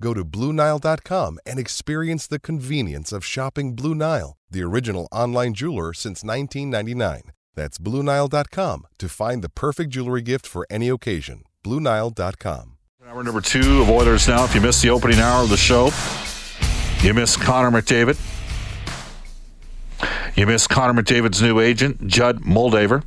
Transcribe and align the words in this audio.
Go 0.00 0.14
to 0.14 0.24
BlueNile.com 0.24 1.38
and 1.44 1.58
experience 1.58 2.26
the 2.26 2.40
convenience 2.40 3.12
of 3.12 3.24
shopping 3.24 3.74
Blue 3.74 3.94
Nile, 3.94 4.36
the 4.50 4.62
original 4.62 5.08
online 5.12 5.54
jeweler 5.54 5.92
since 5.92 6.24
1999. 6.24 7.32
That's 7.54 7.78
BlueNile.com 7.78 8.86
to 8.98 9.08
find 9.08 9.44
the 9.44 9.50
perfect 9.50 9.90
jewelry 9.90 10.22
gift 10.22 10.46
for 10.46 10.66
any 10.70 10.88
occasion. 10.88 11.42
BlueNile.com. 11.64 12.76
Hour 13.06 13.24
number 13.24 13.40
two 13.40 13.82
of 13.82 13.90
Oilers 13.90 14.28
Now. 14.28 14.44
If 14.44 14.54
you 14.54 14.60
missed 14.60 14.82
the 14.82 14.90
opening 14.90 15.18
hour 15.18 15.42
of 15.42 15.50
the 15.50 15.56
show, 15.56 15.90
you 17.04 17.12
missed 17.12 17.40
Connor 17.40 17.70
McDavid. 17.70 18.18
You 20.36 20.46
missed 20.46 20.70
Connor 20.70 21.02
McDavid's 21.02 21.42
new 21.42 21.58
agent, 21.60 22.06
Judd 22.06 22.42
Moldaver 22.42 23.02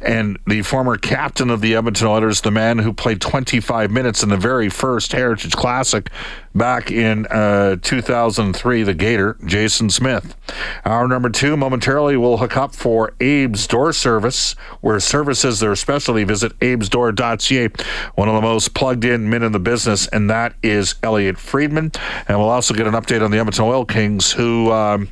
and 0.00 0.38
the 0.46 0.62
former 0.62 0.96
captain 0.96 1.50
of 1.50 1.60
the 1.60 1.74
Edmonton 1.74 2.06
Oilers, 2.06 2.40
the 2.42 2.50
man 2.50 2.78
who 2.78 2.92
played 2.92 3.20
25 3.20 3.90
minutes 3.90 4.22
in 4.22 4.28
the 4.28 4.36
very 4.36 4.68
first 4.68 5.12
Heritage 5.12 5.52
Classic 5.52 6.08
back 6.54 6.90
in 6.90 7.26
uh, 7.26 7.76
2003, 7.82 8.82
the 8.82 8.94
Gator, 8.94 9.36
Jason 9.44 9.90
Smith. 9.90 10.36
Our 10.84 11.08
number 11.08 11.30
two, 11.30 11.56
momentarily, 11.56 12.16
we'll 12.16 12.36
hook 12.36 12.56
up 12.56 12.74
for 12.74 13.12
Abe's 13.20 13.66
Door 13.66 13.92
Service, 13.94 14.54
where 14.80 15.00
services 15.00 15.60
their 15.60 15.74
specialty. 15.74 16.24
Visit 16.24 16.52
abesdoor.ca, 16.60 17.68
one 18.14 18.28
of 18.28 18.34
the 18.34 18.42
most 18.42 18.74
plugged 18.74 19.04
in 19.04 19.28
men 19.28 19.42
in 19.42 19.52
the 19.52 19.58
business, 19.58 20.06
and 20.08 20.30
that 20.30 20.54
is 20.62 20.94
Elliotte 21.02 21.38
Friedman. 21.38 21.92
And 22.28 22.38
we'll 22.38 22.50
also 22.50 22.74
get 22.74 22.86
an 22.86 22.94
update 22.94 23.22
on 23.22 23.30
the 23.30 23.38
Edmonton 23.38 23.64
Oil 23.64 23.84
Kings, 23.84 24.32
who 24.32 24.70
um, 24.70 25.08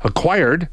acquired 0.00 0.68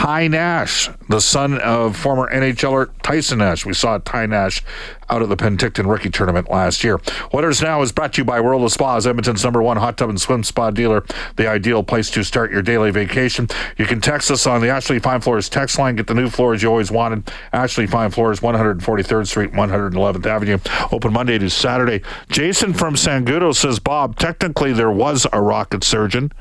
Ty 0.00 0.28
Nash, 0.28 0.88
the 1.10 1.20
son 1.20 1.58
of 1.58 1.94
former 1.94 2.26
NHLer 2.32 2.88
Tyson 3.02 3.40
Nash. 3.40 3.66
We 3.66 3.74
saw 3.74 3.98
Ty 3.98 4.24
Nash 4.24 4.62
out 5.10 5.20
of 5.20 5.28
the 5.28 5.36
Penticton 5.36 5.86
rookie 5.86 6.08
tournament 6.08 6.50
last 6.50 6.82
year. 6.82 6.98
Oilers 7.34 7.60
Now 7.60 7.82
is 7.82 7.92
brought 7.92 8.14
to 8.14 8.22
you 8.22 8.24
by 8.24 8.40
World 8.40 8.62
of 8.64 8.72
Spas, 8.72 9.06
Edmonton's 9.06 9.44
number 9.44 9.62
one 9.62 9.76
hot 9.76 9.98
tub 9.98 10.08
and 10.08 10.18
swim 10.18 10.42
spa 10.42 10.70
dealer, 10.70 11.04
the 11.36 11.46
ideal 11.46 11.82
place 11.82 12.08
to 12.12 12.24
start 12.24 12.50
your 12.50 12.62
daily 12.62 12.90
vacation. 12.90 13.46
You 13.76 13.84
can 13.84 14.00
text 14.00 14.30
us 14.30 14.46
on 14.46 14.62
the 14.62 14.70
Ashley 14.70 15.00
Fine 15.00 15.20
Floors 15.20 15.50
text 15.50 15.78
line. 15.78 15.96
Get 15.96 16.06
the 16.06 16.14
new 16.14 16.30
floors 16.30 16.62
you 16.62 16.70
always 16.70 16.90
wanted. 16.90 17.30
Ashley 17.52 17.86
Fine 17.86 18.12
Floors, 18.12 18.40
143rd 18.40 19.26
Street, 19.26 19.52
111th 19.52 20.24
Avenue. 20.24 20.58
Open 20.92 21.12
Monday 21.12 21.36
to 21.36 21.50
Saturday. 21.50 22.00
Jason 22.30 22.72
from 22.72 22.94
Sangudo 22.94 23.54
says, 23.54 23.78
Bob, 23.78 24.16
technically 24.16 24.72
there 24.72 24.90
was 24.90 25.26
a 25.30 25.42
rocket 25.42 25.84
surgeon. 25.84 26.32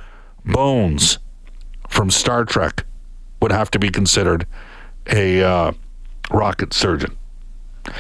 Bones 0.46 1.20
from 1.90 2.10
Star 2.10 2.46
Trek 2.46 2.86
would 3.42 3.52
have 3.52 3.72
to 3.72 3.80
be 3.80 3.90
considered 3.90 4.46
a 5.08 5.42
uh, 5.42 5.72
rocket 6.32 6.74
surgeon. 6.74 7.18
I 7.86 7.92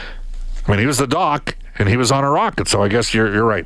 mean, 0.67 0.79
he 0.79 0.85
was 0.85 0.97
the 0.97 1.07
doc 1.07 1.55
and 1.77 1.89
he 1.89 1.97
was 1.97 2.11
on 2.11 2.23
a 2.23 2.29
rocket, 2.29 2.67
so 2.67 2.83
I 2.83 2.89
guess 2.89 3.13
you're, 3.13 3.33
you're 3.33 3.45
right. 3.45 3.65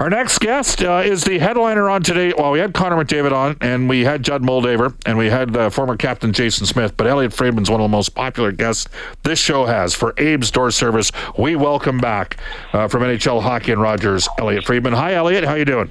Our 0.00 0.08
next 0.08 0.38
guest 0.38 0.82
uh, 0.82 1.02
is 1.04 1.24
the 1.24 1.38
headliner 1.38 1.90
on 1.90 2.02
today. 2.02 2.32
Well, 2.36 2.52
we 2.52 2.58
had 2.58 2.72
Connor 2.72 2.96
McDavid 3.04 3.32
on, 3.32 3.58
and 3.60 3.86
we 3.86 4.02
had 4.02 4.22
Judd 4.22 4.42
Moldaver, 4.42 4.94
and 5.04 5.18
we 5.18 5.28
had 5.28 5.54
uh, 5.54 5.68
former 5.68 5.94
captain 5.94 6.32
Jason 6.32 6.64
Smith. 6.64 6.96
But 6.96 7.06
Elliotte 7.06 7.34
Friedman's 7.34 7.70
one 7.70 7.80
of 7.80 7.84
the 7.84 7.94
most 7.94 8.14
popular 8.14 8.50
guests 8.50 8.88
this 9.24 9.38
show 9.38 9.66
has 9.66 9.94
for 9.94 10.12
Abe's 10.12 10.50
Door 10.50 10.70
Service. 10.70 11.12
We 11.36 11.54
welcome 11.54 11.98
back 11.98 12.38
uh, 12.72 12.88
from 12.88 13.02
NHL 13.02 13.42
Hockey 13.42 13.72
and 13.72 13.82
Rogers, 13.82 14.26
Elliotte 14.38 14.64
Friedman. 14.64 14.94
Hi, 14.94 15.12
Elliotte. 15.12 15.44
How 15.44 15.54
you 15.54 15.66
doing? 15.66 15.90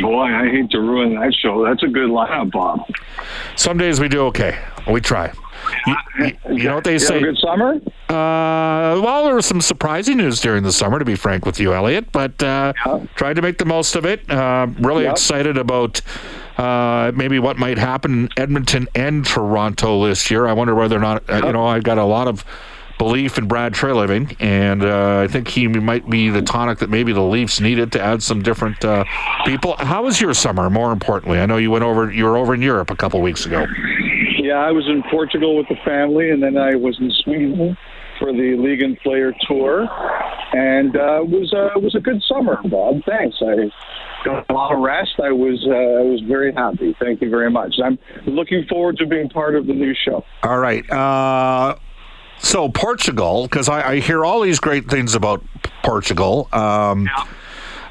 Boy, 0.00 0.22
I 0.24 0.48
hate 0.48 0.70
to 0.70 0.80
ruin 0.80 1.14
that 1.14 1.34
show. 1.34 1.64
That's 1.64 1.82
a 1.82 1.86
good 1.88 2.10
lineup, 2.10 2.52
Bob. 2.52 2.80
Some 3.56 3.78
days 3.78 4.00
we 4.00 4.08
do 4.08 4.22
okay. 4.26 4.58
We 4.90 5.00
try. 5.00 5.32
You, 5.86 5.96
you, 6.20 6.32
you 6.50 6.62
know 6.64 6.76
what 6.76 6.84
they 6.84 6.92
You 6.94 6.98
say? 7.00 7.14
have 7.14 7.22
a 7.22 7.26
good 7.26 7.38
summer? 7.38 7.74
Uh, 8.08 9.00
well, 9.02 9.24
there 9.24 9.34
was 9.34 9.44
some 9.46 9.60
surprising 9.60 10.16
news 10.18 10.40
during 10.40 10.62
the 10.62 10.72
summer, 10.72 10.98
to 10.98 11.04
be 11.04 11.14
frank 11.16 11.44
with 11.44 11.58
you, 11.58 11.74
Elliotte, 11.74 12.10
but 12.12 12.40
uh, 12.42 12.72
Yeah. 12.86 13.06
tried 13.16 13.36
to 13.36 13.42
make 13.42 13.58
the 13.58 13.64
most 13.64 13.96
of 13.96 14.06
it. 14.06 14.28
Uh, 14.30 14.68
really 14.78 15.04
Yeah. 15.04 15.10
excited 15.12 15.58
about 15.58 16.00
uh, 16.58 17.12
maybe 17.14 17.38
what 17.38 17.56
might 17.58 17.78
happen 17.78 18.12
in 18.12 18.28
Edmonton 18.36 18.88
and 18.94 19.24
Toronto 19.26 20.06
this 20.06 20.30
year. 20.30 20.46
I 20.46 20.52
wonder 20.52 20.74
whether 20.74 20.96
or 20.96 21.00
not, 21.00 21.22
uh, 21.28 21.42
you 21.44 21.52
know, 21.52 21.66
I've 21.66 21.84
got 21.84 21.98
a 21.98 22.04
lot 22.04 22.28
of 22.28 22.44
belief 22.98 23.38
in 23.38 23.46
Brad 23.46 23.72
Treliving, 23.72 24.36
and 24.40 24.82
uh, 24.82 25.20
I 25.20 25.28
think 25.28 25.48
he 25.48 25.68
might 25.68 26.08
be 26.08 26.28
the 26.28 26.42
tonic 26.42 26.78
that 26.80 26.90
maybe 26.90 27.12
the 27.12 27.22
Leafs 27.22 27.60
needed 27.60 27.92
to 27.92 28.00
add 28.00 28.22
some 28.22 28.42
different 28.42 28.84
uh, 28.84 29.04
people. 29.46 29.76
How 29.76 30.04
was 30.04 30.20
your 30.20 30.34
summer? 30.34 30.68
More 30.68 30.92
importantly, 30.92 31.38
I 31.38 31.46
know 31.46 31.56
you 31.56 31.70
went 31.70 31.84
over. 31.84 32.10
You 32.10 32.24
were 32.24 32.36
over 32.36 32.54
in 32.54 32.62
Europe 32.62 32.90
a 32.90 32.96
couple 32.96 33.20
weeks 33.20 33.46
ago. 33.46 33.66
Yeah, 34.38 34.54
I 34.54 34.72
was 34.72 34.86
in 34.88 35.02
Portugal 35.10 35.56
with 35.56 35.68
the 35.68 35.76
family, 35.84 36.30
and 36.30 36.42
then 36.42 36.56
I 36.56 36.74
was 36.74 36.98
in 37.00 37.10
Sweden 37.22 37.76
for 38.18 38.32
the 38.32 38.56
League 38.56 38.82
and 38.82 38.98
Player 39.00 39.32
Tour, 39.46 39.88
and 40.52 40.96
uh, 40.96 41.22
it 41.22 41.28
was 41.28 41.52
uh, 41.52 41.76
it 41.76 41.82
was 41.82 41.94
a 41.94 42.00
good 42.00 42.22
summer, 42.22 42.58
Bob. 42.64 43.02
Thanks. 43.04 43.36
I 43.40 43.70
got 44.24 44.48
a 44.48 44.52
lot 44.52 44.72
of 44.72 44.80
rest. 44.80 45.20
I 45.22 45.30
was 45.30 45.64
uh, 45.66 45.72
I 45.72 46.02
was 46.02 46.20
very 46.26 46.52
happy. 46.52 46.96
Thank 47.00 47.20
you 47.20 47.30
very 47.30 47.50
much. 47.50 47.76
I'm 47.82 47.98
looking 48.26 48.64
forward 48.68 48.96
to 48.98 49.06
being 49.06 49.28
part 49.28 49.54
of 49.54 49.66
the 49.66 49.74
new 49.74 49.94
show. 49.94 50.24
All 50.42 50.58
right. 50.58 50.88
Uh, 50.90 51.76
so 52.40 52.68
Portugal, 52.68 53.44
because 53.44 53.68
I, 53.68 53.92
I 53.92 54.00
hear 54.00 54.24
all 54.24 54.40
these 54.40 54.60
great 54.60 54.88
things 54.88 55.14
about 55.14 55.42
Portugal. 55.82 56.48
Um, 56.52 57.08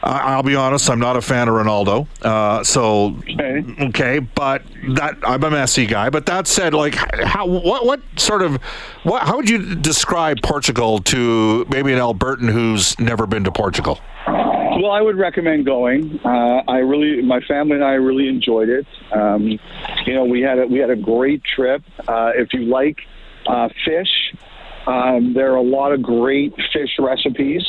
I, 0.03 0.19
I'll 0.33 0.43
be 0.43 0.55
honest, 0.55 0.89
I'm 0.89 0.99
not 0.99 1.17
a 1.17 1.21
fan 1.21 1.47
of 1.47 1.55
Ronaldo. 1.55 2.07
Uh, 2.21 2.63
so 2.63 3.17
Okay. 3.29 3.63
okay, 3.87 4.19
but 4.19 4.63
that 4.89 5.17
I'm 5.23 5.43
a 5.43 5.49
messy 5.51 5.85
guy. 5.85 6.09
But 6.09 6.25
that 6.27 6.47
said, 6.47 6.73
like, 6.73 6.95
how 6.95 7.45
what 7.47 7.85
what 7.85 8.01
sort 8.15 8.41
of 8.41 8.61
what 9.03 9.23
how 9.23 9.35
would 9.37 9.49
you 9.49 9.75
describe 9.75 10.37
Portugal 10.43 10.99
to 10.99 11.65
maybe 11.69 11.91
an 11.93 11.99
Albertan 11.99 12.49
who's 12.51 12.97
never 12.99 13.25
been 13.25 13.43
to 13.45 13.51
Portugal? 13.51 13.99
Well, 14.27 14.91
I 14.91 15.01
would 15.01 15.17
recommend 15.17 15.65
going. 15.65 16.19
Uh, 16.23 16.61
I 16.67 16.77
really, 16.77 17.23
my 17.23 17.41
family 17.41 17.75
and 17.77 17.83
I 17.83 17.93
really 17.93 18.27
enjoyed 18.29 18.69
it. 18.69 18.85
Um, 19.11 19.47
you 20.05 20.13
know, 20.13 20.23
we 20.23 20.41
had 20.41 20.59
a, 20.59 20.67
we 20.67 20.77
had 20.77 20.91
a 20.91 20.95
great 20.95 21.41
trip. 21.43 21.81
Uh, 22.07 22.31
if 22.35 22.53
you 22.53 22.61
like 22.61 22.97
uh, 23.47 23.69
fish, 23.85 24.09
um, 24.87 25.33
there 25.33 25.51
are 25.51 25.57
a 25.57 25.61
lot 25.61 25.91
of 25.91 26.01
great 26.01 26.53
fish 26.73 26.91
recipes. 26.99 27.61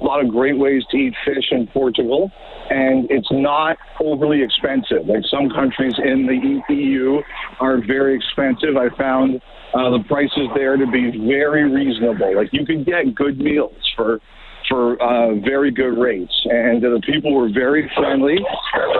A 0.00 0.04
lot 0.04 0.24
of 0.24 0.30
great 0.30 0.56
ways 0.56 0.84
to 0.90 0.96
eat 0.96 1.14
fish 1.24 1.50
in 1.50 1.66
Portugal, 1.68 2.30
and 2.70 3.10
it's 3.10 3.26
not 3.32 3.78
overly 4.00 4.42
expensive. 4.42 5.06
Like 5.06 5.24
some 5.28 5.48
countries 5.50 5.94
in 5.98 6.24
the 6.24 6.74
EU 6.74 7.20
are 7.58 7.78
very 7.84 8.14
expensive. 8.14 8.76
I 8.76 8.94
found 8.96 9.40
uh, 9.74 9.90
the 9.90 10.04
prices 10.06 10.48
there 10.54 10.76
to 10.76 10.86
be 10.86 11.10
very 11.26 11.68
reasonable. 11.68 12.36
Like 12.36 12.50
you 12.52 12.64
can 12.64 12.84
get 12.84 13.14
good 13.14 13.38
meals 13.40 13.74
for 13.96 14.20
for 14.68 15.02
uh, 15.02 15.34
very 15.40 15.70
good 15.72 15.98
rates, 15.98 16.34
and 16.44 16.82
the 16.82 17.00
people 17.04 17.34
were 17.34 17.50
very 17.52 17.90
friendly. 17.96 18.38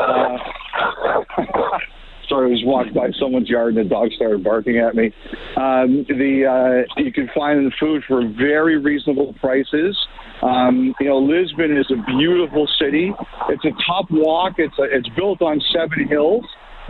Uh, 0.01 0.39
was 2.49 2.63
walked 2.65 2.95
by 2.95 3.11
someone's 3.21 3.49
yard 3.49 3.77
and 3.77 3.87
the 3.87 3.89
dog 3.89 4.11
started 4.13 4.43
barking 4.43 4.79
at 4.79 4.95
me. 4.95 5.13
Um, 5.57 6.05
the 6.09 6.85
uh, 6.89 7.01
you 7.01 7.13
can 7.13 7.29
find 7.35 7.67
the 7.67 7.73
food 7.79 8.03
for 8.07 8.27
very 8.27 8.79
reasonable 8.79 9.35
prices. 9.41 9.97
Um, 10.43 10.95
you 11.01 11.09
know, 11.09 11.19
Lisbon 11.19 11.77
is 11.77 11.91
a 11.91 12.03
beautiful 12.07 12.69
city. 12.81 13.13
It's 13.49 13.65
a 13.65 13.73
top 13.87 14.07
walk. 14.11 14.55
It's 14.59 14.79
a, 14.79 14.85
it's 14.85 15.09
built 15.11 15.43
on 15.43 15.61
seven 15.73 16.07
hills. 16.09 16.45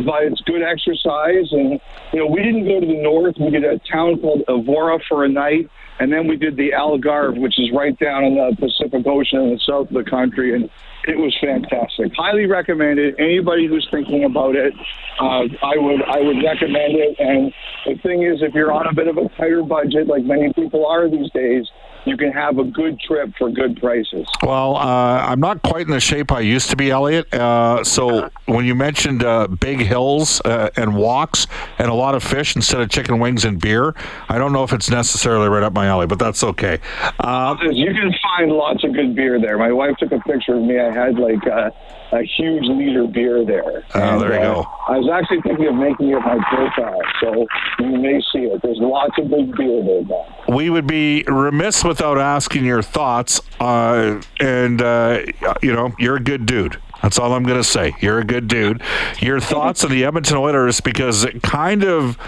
but 0.05 0.23
it's 0.23 0.41
good 0.43 0.63
exercise. 0.63 1.51
And 1.53 1.81
you 2.13 2.21
know, 2.21 2.27
we 2.27 2.43
didn't 2.43 2.65
go 2.65 2.81
to 2.81 2.87
the 2.87 3.03
north. 3.03 3.35
We 3.41 3.51
did 3.51 3.65
a 3.65 3.79
town 3.91 4.21
called 4.21 4.43
Evora 4.49 4.99
for 5.09 5.25
a 5.25 5.29
night, 5.29 5.69
and 5.99 6.13
then 6.13 6.29
we 6.29 6.37
did 6.37 6.57
the 6.57 6.71
Algarve, 6.71 7.39
which 7.39 7.59
is 7.59 7.71
right 7.75 7.99
down 7.99 8.25
in 8.25 8.35
the 8.37 8.57
Pacific 8.59 9.07
Ocean 9.07 9.41
in 9.41 9.51
the 9.55 9.61
south 9.67 9.89
of 9.89 9.95
the 9.95 10.09
country, 10.09 10.55
and 10.55 10.71
it 11.09 11.19
was 11.19 11.35
fantastic. 11.41 12.13
Highly 12.15 12.47
recommended. 12.47 13.15
Anybody 13.19 13.67
who's 13.67 13.89
thinking 13.91 14.25
about 14.25 14.55
it, 14.55 14.75
uh, 15.21 15.49
I 15.65 15.77
would 15.77 16.03
I 16.05 16.21
would 16.21 16.37
recommend 16.45 16.95
it. 16.95 17.17
And 17.19 17.53
the 17.87 18.01
thing 18.03 18.23
is, 18.23 18.43
if 18.43 18.55
you're 18.55 18.73
on 18.73 18.87
a 18.87 18.93
bit 18.93 19.09
of 19.09 19.17
a 19.17 19.29
tighter 19.37 19.63
budget, 19.63 20.07
like 20.07 20.25
many 20.25 20.53
people 20.53 20.87
are 20.87 21.09
these 21.09 21.31
days, 21.33 21.67
you 22.09 22.17
can 22.17 22.33
have 22.33 22.59
a 22.59 22.65
good 22.65 22.99
trip 23.01 23.33
for 23.37 23.51
good 23.51 23.81
prices. 23.81 24.27
Well, 24.43 24.77
uh, 24.77 25.27
I'm 25.27 25.41
not 25.41 25.63
quite 25.63 25.83
in 25.83 25.91
the 25.91 26.01
shape 26.01 26.33
I 26.33 26.41
used 26.41 26.71
to 26.71 26.77
be, 26.77 26.91
Elliotte. 26.91 27.33
Uh, 27.33 27.85
so 27.85 28.31
when 28.47 28.65
you 28.65 28.75
mentioned 28.75 29.25
uh, 29.25 29.47
big 29.47 29.81
hills 29.81 30.41
uh, 30.45 30.71
and 30.77 30.97
walks 30.97 31.47
and 31.79 31.89
a 31.89 31.95
lot 31.95 32.15
of 32.15 32.23
fish 32.23 32.57
instead 32.57 32.81
of 32.81 32.91
chicken 32.91 33.19
wings 33.19 33.45
and 33.45 33.61
beer, 33.61 33.95
I 34.29 34.39
don't 34.39 34.53
know 34.53 34.65
if 34.65 34.73
it's 34.73 34.91
necessarily 34.91 35.49
right 35.49 35.63
up 35.63 35.73
my 35.73 35.87
alley, 35.87 36.07
but 36.07 36.19
that's 36.19 36.43
okay. 36.43 36.81
Uh, 37.21 37.57
you 37.71 37.93
can 37.93 38.13
find 38.23 38.53
lots 38.53 38.85
of 38.85 38.95
good 38.95 39.15
beer 39.15 39.41
there. 39.41 39.59
My 39.59 39.73
wife 39.73 39.97
took 39.99 40.13
a 40.13 40.21
picture 40.21 40.55
of 40.55 40.63
me. 40.63 40.79
I 40.79 40.93
had 40.93 41.19
like 41.19 41.43
a, 42.13 42.23
huge 42.23 42.65
liter 42.65 43.07
beer 43.07 43.45
there. 43.45 43.85
Oh, 43.95 44.19
there 44.19 44.35
you 44.35 44.39
uh, 44.39 44.55
go. 44.55 44.67
I 44.89 44.99
was 44.99 45.09
actually 45.13 45.43
thinking 45.43 45.67
of 45.67 45.75
making 45.75 46.11
it 46.11 46.21
my 46.21 46.39
profile, 46.49 47.01
so 47.21 47.47
you 47.81 47.99
may 47.99 48.21
see 48.33 48.45
it. 48.45 48.63
There's 48.63 48.79
lots 48.81 49.17
of 49.19 49.31
big 49.31 49.57
beer 49.57 49.83
there, 49.85 50.05
Bob. 50.05 50.27
we 50.55 50.71
would 50.71 50.87
be 50.87 51.25
remiss 51.27 51.85
without 51.85 52.19
asking 52.19 52.65
your 52.65 52.83
thoughts. 52.83 53.41
Uh, 53.61 54.21
and, 54.41 54.83
uh, 54.83 55.23
you 55.63 55.73
know, 55.73 55.93
you're 55.99 56.17
a 56.17 56.23
good 56.23 56.47
dude. 56.47 56.79
That's 57.03 57.19
all 57.19 57.33
I'm 57.33 57.45
going 57.45 57.61
to 57.61 57.65
say. 57.65 57.95
You're 58.01 58.19
a 58.19 58.25
good 58.25 58.49
dude. 58.49 58.83
Your 59.21 59.41
thoughts 59.41 59.85
on 59.85 59.91
the 59.91 60.05
Edmonton 60.05 60.37
Oilers, 60.37 60.81
because 60.81 61.25
it 61.25 61.43
kind 61.43 61.85
of, 61.85 62.19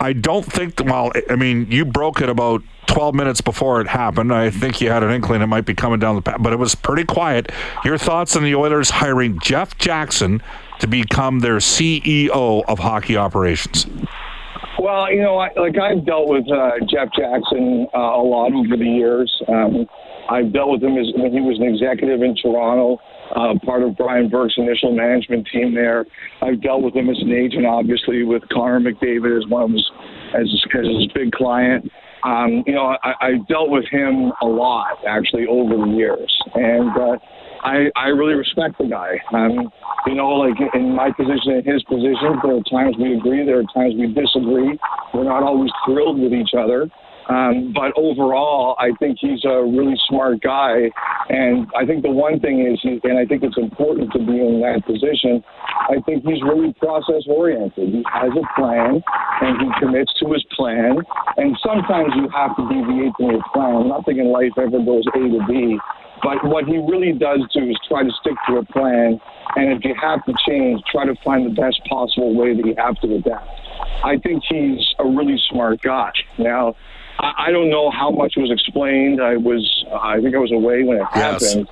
I 0.00 0.12
don't 0.12 0.44
think, 0.44 0.80
well, 0.84 1.12
I 1.28 1.36
mean, 1.36 1.70
you 1.70 1.84
broke 1.84 2.20
it 2.20 2.28
about 2.28 2.62
12 2.90 3.14
minutes 3.14 3.40
before 3.40 3.80
it 3.80 3.86
happened. 3.86 4.32
I 4.32 4.50
think 4.50 4.80
you 4.80 4.90
had 4.90 5.02
an 5.02 5.10
inkling 5.10 5.42
it 5.42 5.46
might 5.46 5.64
be 5.64 5.74
coming 5.74 6.00
down 6.00 6.16
the 6.16 6.22
path, 6.22 6.38
but 6.40 6.52
it 6.52 6.58
was 6.58 6.74
pretty 6.74 7.04
quiet. 7.04 7.50
Your 7.84 7.96
thoughts 7.96 8.36
on 8.36 8.42
the 8.42 8.54
Oilers 8.54 8.90
hiring 8.90 9.38
Jeff 9.40 9.78
Jackson 9.78 10.42
to 10.80 10.86
become 10.86 11.40
their 11.40 11.58
CEO 11.58 12.64
of 12.66 12.78
hockey 12.78 13.16
operations? 13.16 13.86
Well, 14.78 15.12
you 15.12 15.22
know, 15.22 15.36
I, 15.36 15.50
like 15.56 15.78
I've 15.78 16.04
dealt 16.06 16.28
with 16.28 16.50
uh, 16.50 16.80
Jeff 16.90 17.08
Jackson 17.16 17.86
uh, 17.94 17.98
a 17.98 18.24
lot 18.24 18.52
over 18.52 18.76
the 18.76 18.84
years. 18.84 19.30
Um, 19.46 19.86
I've 20.30 20.52
dealt 20.52 20.70
with 20.70 20.82
him 20.82 20.96
as, 20.96 21.06
when 21.16 21.32
he 21.32 21.40
was 21.40 21.58
an 21.60 21.68
executive 21.68 22.22
in 22.22 22.34
Toronto, 22.36 22.98
uh, 23.36 23.58
part 23.64 23.82
of 23.82 23.96
Brian 23.96 24.28
Burke's 24.28 24.54
initial 24.56 24.94
management 24.94 25.46
team 25.52 25.74
there. 25.74 26.06
I've 26.40 26.62
dealt 26.62 26.82
with 26.82 26.94
him 26.94 27.10
as 27.10 27.18
an 27.20 27.32
agent, 27.32 27.66
obviously, 27.66 28.22
with 28.22 28.42
Connor 28.48 28.80
McDavid 28.80 29.36
as 29.36 29.46
one 29.48 29.64
of 29.64 29.70
his 29.70 29.90
as, 30.34 30.48
as 30.72 30.86
his 30.86 31.12
big 31.14 31.32
client. 31.32 31.90
Um, 32.24 32.62
you 32.66 32.74
know, 32.74 32.96
I, 33.02 33.12
I 33.20 33.30
dealt 33.48 33.70
with 33.70 33.84
him 33.90 34.32
a 34.42 34.46
lot 34.46 34.98
actually 35.08 35.46
over 35.48 35.76
the 35.76 35.90
years, 35.96 36.30
and 36.54 36.90
uh, 36.90 37.16
I 37.62 37.90
I 37.96 38.08
really 38.08 38.34
respect 38.34 38.78
the 38.78 38.86
guy. 38.86 39.16
Um, 39.32 39.70
you 40.06 40.14
know, 40.14 40.28
like 40.28 40.56
in 40.74 40.94
my 40.94 41.10
position 41.12 41.60
and 41.60 41.66
his 41.66 41.82
position, 41.84 42.40
there 42.42 42.56
are 42.56 42.64
times 42.70 42.96
we 42.98 43.16
agree, 43.16 43.44
there 43.44 43.60
are 43.60 43.70
times 43.74 43.94
we 43.98 44.12
disagree. 44.12 44.78
We're 45.14 45.24
not 45.24 45.42
always 45.42 45.70
thrilled 45.86 46.20
with 46.20 46.32
each 46.32 46.52
other. 46.58 46.88
Um, 47.28 47.72
but 47.72 47.92
overall, 47.96 48.74
I 48.78 48.90
think 48.98 49.18
he's 49.20 49.44
a 49.44 49.62
really 49.62 49.94
smart 50.08 50.40
guy. 50.40 50.90
And 51.30 51.70
I 51.78 51.86
think 51.86 52.02
the 52.02 52.10
one 52.10 52.40
thing 52.40 52.58
is, 52.66 52.82
and 52.82 53.14
I 53.16 53.24
think 53.24 53.44
it's 53.46 53.56
important 53.56 54.10
to 54.12 54.18
be 54.18 54.42
in 54.42 54.58
that 54.66 54.82
position, 54.82 55.44
I 55.86 56.02
think 56.02 56.26
he's 56.26 56.42
really 56.42 56.74
process 56.82 57.22
oriented. 57.30 57.94
He 57.94 58.02
has 58.10 58.34
a 58.34 58.42
plan 58.58 58.98
and 58.98 59.54
he 59.62 59.70
commits 59.78 60.10
to 60.18 60.26
his 60.34 60.42
plan. 60.50 60.98
And 61.36 61.56
sometimes 61.62 62.18
you 62.18 62.26
have 62.34 62.56
to 62.58 62.66
deviate 62.66 63.14
from 63.14 63.30
your 63.30 63.44
plan. 63.54 63.88
Nothing 63.88 64.18
in 64.18 64.34
life 64.34 64.58
ever 64.58 64.82
goes 64.82 65.06
A 65.14 65.22
to 65.22 65.40
B. 65.46 65.78
But 66.20 66.42
what 66.42 66.66
he 66.66 66.76
really 66.82 67.12
does 67.14 67.46
do 67.54 67.62
is 67.70 67.78
try 67.86 68.02
to 68.02 68.10
stick 68.20 68.34
to 68.48 68.58
a 68.58 68.64
plan. 68.66 69.20
And 69.54 69.72
if 69.72 69.84
you 69.84 69.94
have 70.02 70.24
to 70.26 70.34
change, 70.46 70.82
try 70.90 71.06
to 71.06 71.14
find 71.24 71.46
the 71.46 71.54
best 71.54 71.80
possible 71.88 72.34
way 72.34 72.56
that 72.56 72.66
you 72.66 72.74
have 72.76 72.98
to 73.06 73.14
adapt. 73.14 73.48
I 74.02 74.18
think 74.18 74.42
he's 74.48 74.82
a 74.98 75.06
really 75.06 75.40
smart 75.50 75.80
guy. 75.82 76.10
Now, 76.38 76.74
I 77.20 77.46
I 77.48 77.50
don't 77.52 77.70
know 77.70 77.90
how 77.90 78.10
much 78.10 78.34
was 78.36 78.50
explained. 78.50 79.20
I 79.22 79.36
was, 79.36 79.62
I 79.92 80.20
think 80.20 80.34
I 80.34 80.38
was 80.38 80.52
away 80.52 80.82
when 80.82 80.98
it 80.98 81.06
Yes. 81.14 81.42
happened, 81.42 81.68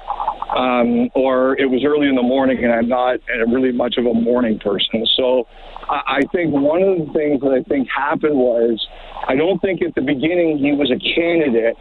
um, 0.56 1.10
or 1.14 1.56
it 1.58 1.70
was 1.70 1.84
early 1.84 2.08
in 2.08 2.14
the 2.14 2.22
morning, 2.22 2.62
and 2.64 2.72
I'm 2.72 2.88
not 2.88 3.20
really 3.48 3.72
much 3.72 3.96
of 3.98 4.06
a 4.06 4.14
morning 4.14 4.58
person. 4.58 5.06
So, 5.16 5.46
I 5.88 6.18
I 6.18 6.20
think 6.32 6.52
one 6.52 6.82
of 6.82 6.98
the 6.98 7.12
things 7.12 7.40
that 7.42 7.52
I 7.52 7.62
think 7.62 7.88
happened 7.88 8.36
was, 8.36 8.86
I 9.26 9.34
don't 9.36 9.60
think 9.60 9.82
at 9.82 9.94
the 9.94 10.02
beginning 10.02 10.58
he 10.58 10.72
was 10.72 10.90
a 10.90 10.98
candidate, 10.98 11.76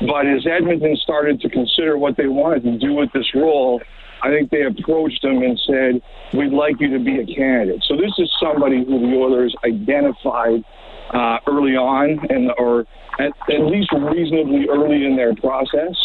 but 0.00 0.26
as 0.26 0.46
Edmonton 0.46 0.96
started 0.96 1.40
to 1.40 1.48
consider 1.48 1.96
what 1.98 2.16
they 2.16 2.26
wanted 2.28 2.62
to 2.64 2.78
do 2.78 2.94
with 2.94 3.10
this 3.12 3.26
role, 3.34 3.80
I 4.22 4.28
think 4.30 4.50
they 4.50 4.62
approached 4.64 5.24
him 5.24 5.42
and 5.42 5.58
said, 5.66 6.02
"We'd 6.34 6.52
like 6.52 6.76
you 6.80 6.90
to 6.90 6.98
be 6.98 7.18
a 7.20 7.26
candidate." 7.26 7.82
So 7.88 7.96
this 7.96 8.12
is 8.18 8.30
somebody 8.40 8.84
who 8.84 8.98
the 9.00 9.16
Oilers 9.16 9.54
identified 9.64 10.62
uh, 11.10 11.38
early 11.46 11.76
on, 11.76 12.18
and 12.30 12.50
or 12.58 12.86
at, 13.18 13.32
at 13.50 13.60
least 13.62 13.92
reasonably 13.92 14.68
early 14.68 15.04
in 15.04 15.16
their 15.16 15.34
process, 15.34 15.96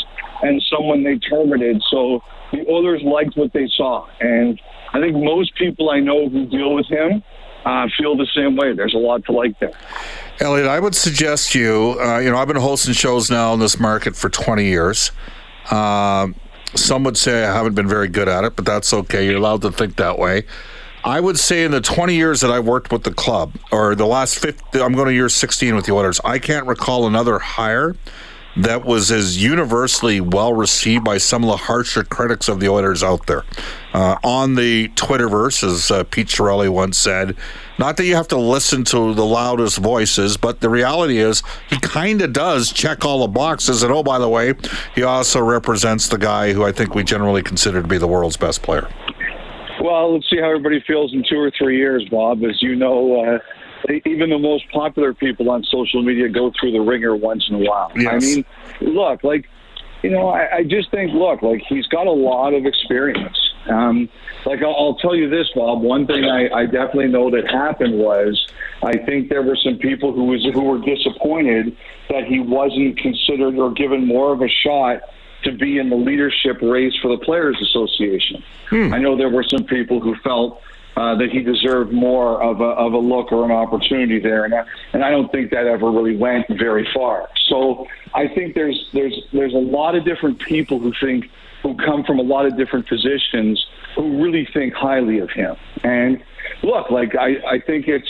and 0.41 0.61
someone 0.71 1.03
they 1.03 1.19
targeted. 1.29 1.81
So 1.89 2.23
the 2.51 2.65
Oilers 2.69 3.01
liked 3.03 3.35
what 3.35 3.53
they 3.53 3.67
saw, 3.75 4.07
and 4.19 4.59
I 4.93 4.99
think 4.99 5.15
most 5.15 5.55
people 5.55 5.89
I 5.89 5.99
know 5.99 6.29
who 6.29 6.45
deal 6.45 6.73
with 6.75 6.87
him 6.87 7.23
uh, 7.65 7.87
feel 7.97 8.15
the 8.15 8.27
same 8.35 8.55
way. 8.55 8.73
There's 8.73 8.93
a 8.93 8.97
lot 8.97 9.25
to 9.25 9.31
like 9.31 9.59
there. 9.59 9.71
Elliotte, 10.39 10.67
I 10.67 10.79
would 10.79 10.95
suggest 10.95 11.55
you. 11.55 11.97
Uh, 11.99 12.19
you 12.19 12.29
know, 12.29 12.37
I've 12.37 12.47
been 12.47 12.57
hosting 12.57 12.93
shows 12.93 13.29
now 13.29 13.53
in 13.53 13.59
this 13.59 13.79
market 13.79 14.15
for 14.15 14.29
20 14.29 14.65
years. 14.65 15.11
Um, 15.71 16.35
some 16.75 17.03
would 17.03 17.17
say 17.17 17.45
I 17.45 17.53
haven't 17.53 17.75
been 17.75 17.87
very 17.87 18.07
good 18.07 18.27
at 18.27 18.43
it, 18.43 18.55
but 18.55 18.65
that's 18.65 18.93
okay. 18.93 19.25
You're 19.25 19.37
allowed 19.37 19.61
to 19.61 19.71
think 19.71 19.95
that 19.97 20.17
way. 20.17 20.43
I 21.05 21.19
would 21.19 21.37
say 21.37 21.65
in 21.65 21.71
the 21.71 21.81
20 21.81 22.15
years 22.15 22.39
that 22.41 22.51
I 22.51 22.59
worked 22.59 22.91
with 22.91 23.03
the 23.03 23.13
club, 23.13 23.55
or 23.71 23.93
the 23.93 24.05
last 24.05 24.39
50, 24.39 24.81
I'm 24.81 24.93
going 24.93 25.07
to 25.07 25.13
year 25.13 25.27
16 25.27 25.75
with 25.75 25.85
the 25.85 25.91
Oilers, 25.91 26.21
I 26.23 26.39
can't 26.39 26.65
recall 26.65 27.05
another 27.05 27.39
hire 27.39 27.95
that 28.55 28.85
was 28.85 29.11
as 29.11 29.41
universally 29.41 30.21
well 30.21 30.53
received 30.53 31.03
by 31.03 31.17
some 31.17 31.43
of 31.43 31.49
the 31.49 31.57
harsher 31.57 32.03
critics 32.03 32.47
of 32.47 32.59
the 32.59 32.69
Oilers 32.69 33.03
out 33.03 33.25
there. 33.25 33.43
Uh, 33.93 34.15
on 34.23 34.55
the 34.55 34.89
Twitterverse, 34.89 35.63
as 35.63 35.91
uh, 35.91 36.03
Pete 36.05 36.27
Chiarelli 36.27 36.69
once 36.69 36.97
said, 36.97 37.35
not 37.79 37.97
that 37.97 38.05
you 38.05 38.15
have 38.15 38.27
to 38.29 38.37
listen 38.37 38.83
to 38.85 39.13
the 39.13 39.25
loudest 39.25 39.79
voices, 39.79 40.37
but 40.37 40.61
the 40.61 40.69
reality 40.69 41.17
is 41.17 41.41
he 41.69 41.79
kind 41.79 42.21
of 42.21 42.31
does 42.31 42.71
check 42.71 43.03
all 43.03 43.21
the 43.21 43.27
boxes. 43.27 43.81
And 43.83 43.91
oh, 43.91 44.03
by 44.03 44.19
the 44.19 44.29
way, 44.29 44.53
he 44.95 45.03
also 45.03 45.41
represents 45.41 46.07
the 46.07 46.17
guy 46.17 46.53
who 46.53 46.63
I 46.63 46.71
think 46.71 46.95
we 46.95 47.03
generally 47.03 47.41
consider 47.41 47.81
to 47.81 47.87
be 47.87 47.97
the 47.97 48.07
world's 48.07 48.37
best 48.37 48.61
player. 48.61 48.87
Well, 49.81 50.13
let's 50.13 50.29
see 50.29 50.37
how 50.39 50.49
everybody 50.49 50.83
feels 50.85 51.13
in 51.13 51.23
two 51.27 51.39
or 51.39 51.51
three 51.57 51.77
years, 51.77 52.07
Bob. 52.09 52.43
As 52.43 52.61
you 52.61 52.75
know, 52.75 53.21
uh, 53.21 53.39
even 54.05 54.29
the 54.29 54.37
most 54.37 54.69
popular 54.71 55.13
people 55.13 55.49
on 55.49 55.63
social 55.63 56.01
media 56.01 56.29
go 56.29 56.51
through 56.59 56.71
the 56.71 56.79
ringer 56.79 57.15
once 57.15 57.45
in 57.49 57.55
a 57.55 57.59
while. 57.59 57.91
I 57.95 58.19
mean, 58.19 58.45
look, 58.81 59.23
like, 59.23 59.45
you 60.01 60.09
know, 60.09 60.29
I, 60.29 60.57
I 60.57 60.63
just 60.63 60.91
think, 60.91 61.11
look, 61.13 61.41
like 61.41 61.61
he's 61.67 61.87
got 61.87 62.07
a 62.07 62.11
lot 62.11 62.53
of 62.53 62.65
experience. 62.65 63.37
Um, 63.69 64.09
like 64.45 64.61
I'll, 64.61 64.75
I'll 64.75 64.95
tell 64.95 65.15
you 65.15 65.29
this, 65.29 65.49
Bob. 65.55 65.81
One 65.81 66.05
thing 66.05 66.25
I, 66.25 66.49
I 66.49 66.65
definitely 66.65 67.07
know 67.07 67.31
that 67.31 67.49
happened 67.49 67.97
was 67.97 68.45
I 68.83 68.97
think 68.97 69.29
there 69.29 69.41
were 69.41 69.55
some 69.55 69.77
people 69.77 70.11
who 70.11 70.25
was 70.25 70.45
who 70.53 70.63
were 70.63 70.79
disappointed 70.79 71.75
that 72.09 72.25
he 72.25 72.39
wasn't 72.39 72.97
considered 72.97 73.55
or 73.55 73.71
given 73.71 74.05
more 74.05 74.33
of 74.33 74.41
a 74.41 74.49
shot 74.49 75.01
to 75.43 75.51
be 75.51 75.77
in 75.77 75.89
the 75.89 75.95
leadership 75.95 76.61
race 76.61 76.93
for 77.01 77.15
the 77.15 77.23
Players 77.23 77.57
Association. 77.61 78.43
I 78.93 78.97
know 78.99 79.15
there 79.17 79.29
were 79.29 79.43
some 79.43 79.63
people 79.65 79.99
who 79.99 80.15
felt 80.17 80.61
uh, 80.95 81.15
that 81.15 81.31
he 81.31 81.41
deserved 81.41 81.91
more 81.91 82.41
of 82.41 82.61
a, 82.61 82.65
of 82.65 82.93
a 82.93 82.97
look 82.97 83.31
or 83.31 83.45
an 83.45 83.51
opportunity 83.51 84.19
there, 84.19 84.45
and 84.45 84.53
I, 84.53 84.63
and 84.93 85.03
I 85.03 85.09
don't 85.09 85.31
think 85.31 85.49
that 85.51 85.65
ever 85.65 85.89
really 85.89 86.15
went 86.15 86.47
very 86.49 86.87
far. 86.93 87.29
So 87.47 87.87
I 88.13 88.27
think 88.27 88.53
there's 88.53 88.89
there's 88.93 89.19
there's 89.31 89.53
a 89.53 89.57
lot 89.57 89.95
of 89.95 90.05
different 90.05 90.39
people 90.39 90.79
who 90.79 90.93
think 90.99 91.31
who 91.63 91.75
come 91.77 92.03
from 92.03 92.19
a 92.19 92.23
lot 92.23 92.45
of 92.45 92.57
different 92.57 92.87
positions 92.87 93.65
who 93.95 94.23
really 94.23 94.47
think 94.53 94.73
highly 94.73 95.19
of 95.19 95.31
him. 95.31 95.55
And 95.83 96.23
look, 96.61 96.91
like 96.91 97.15
I, 97.15 97.37
I 97.47 97.59
think 97.59 97.87
it's 97.87 98.09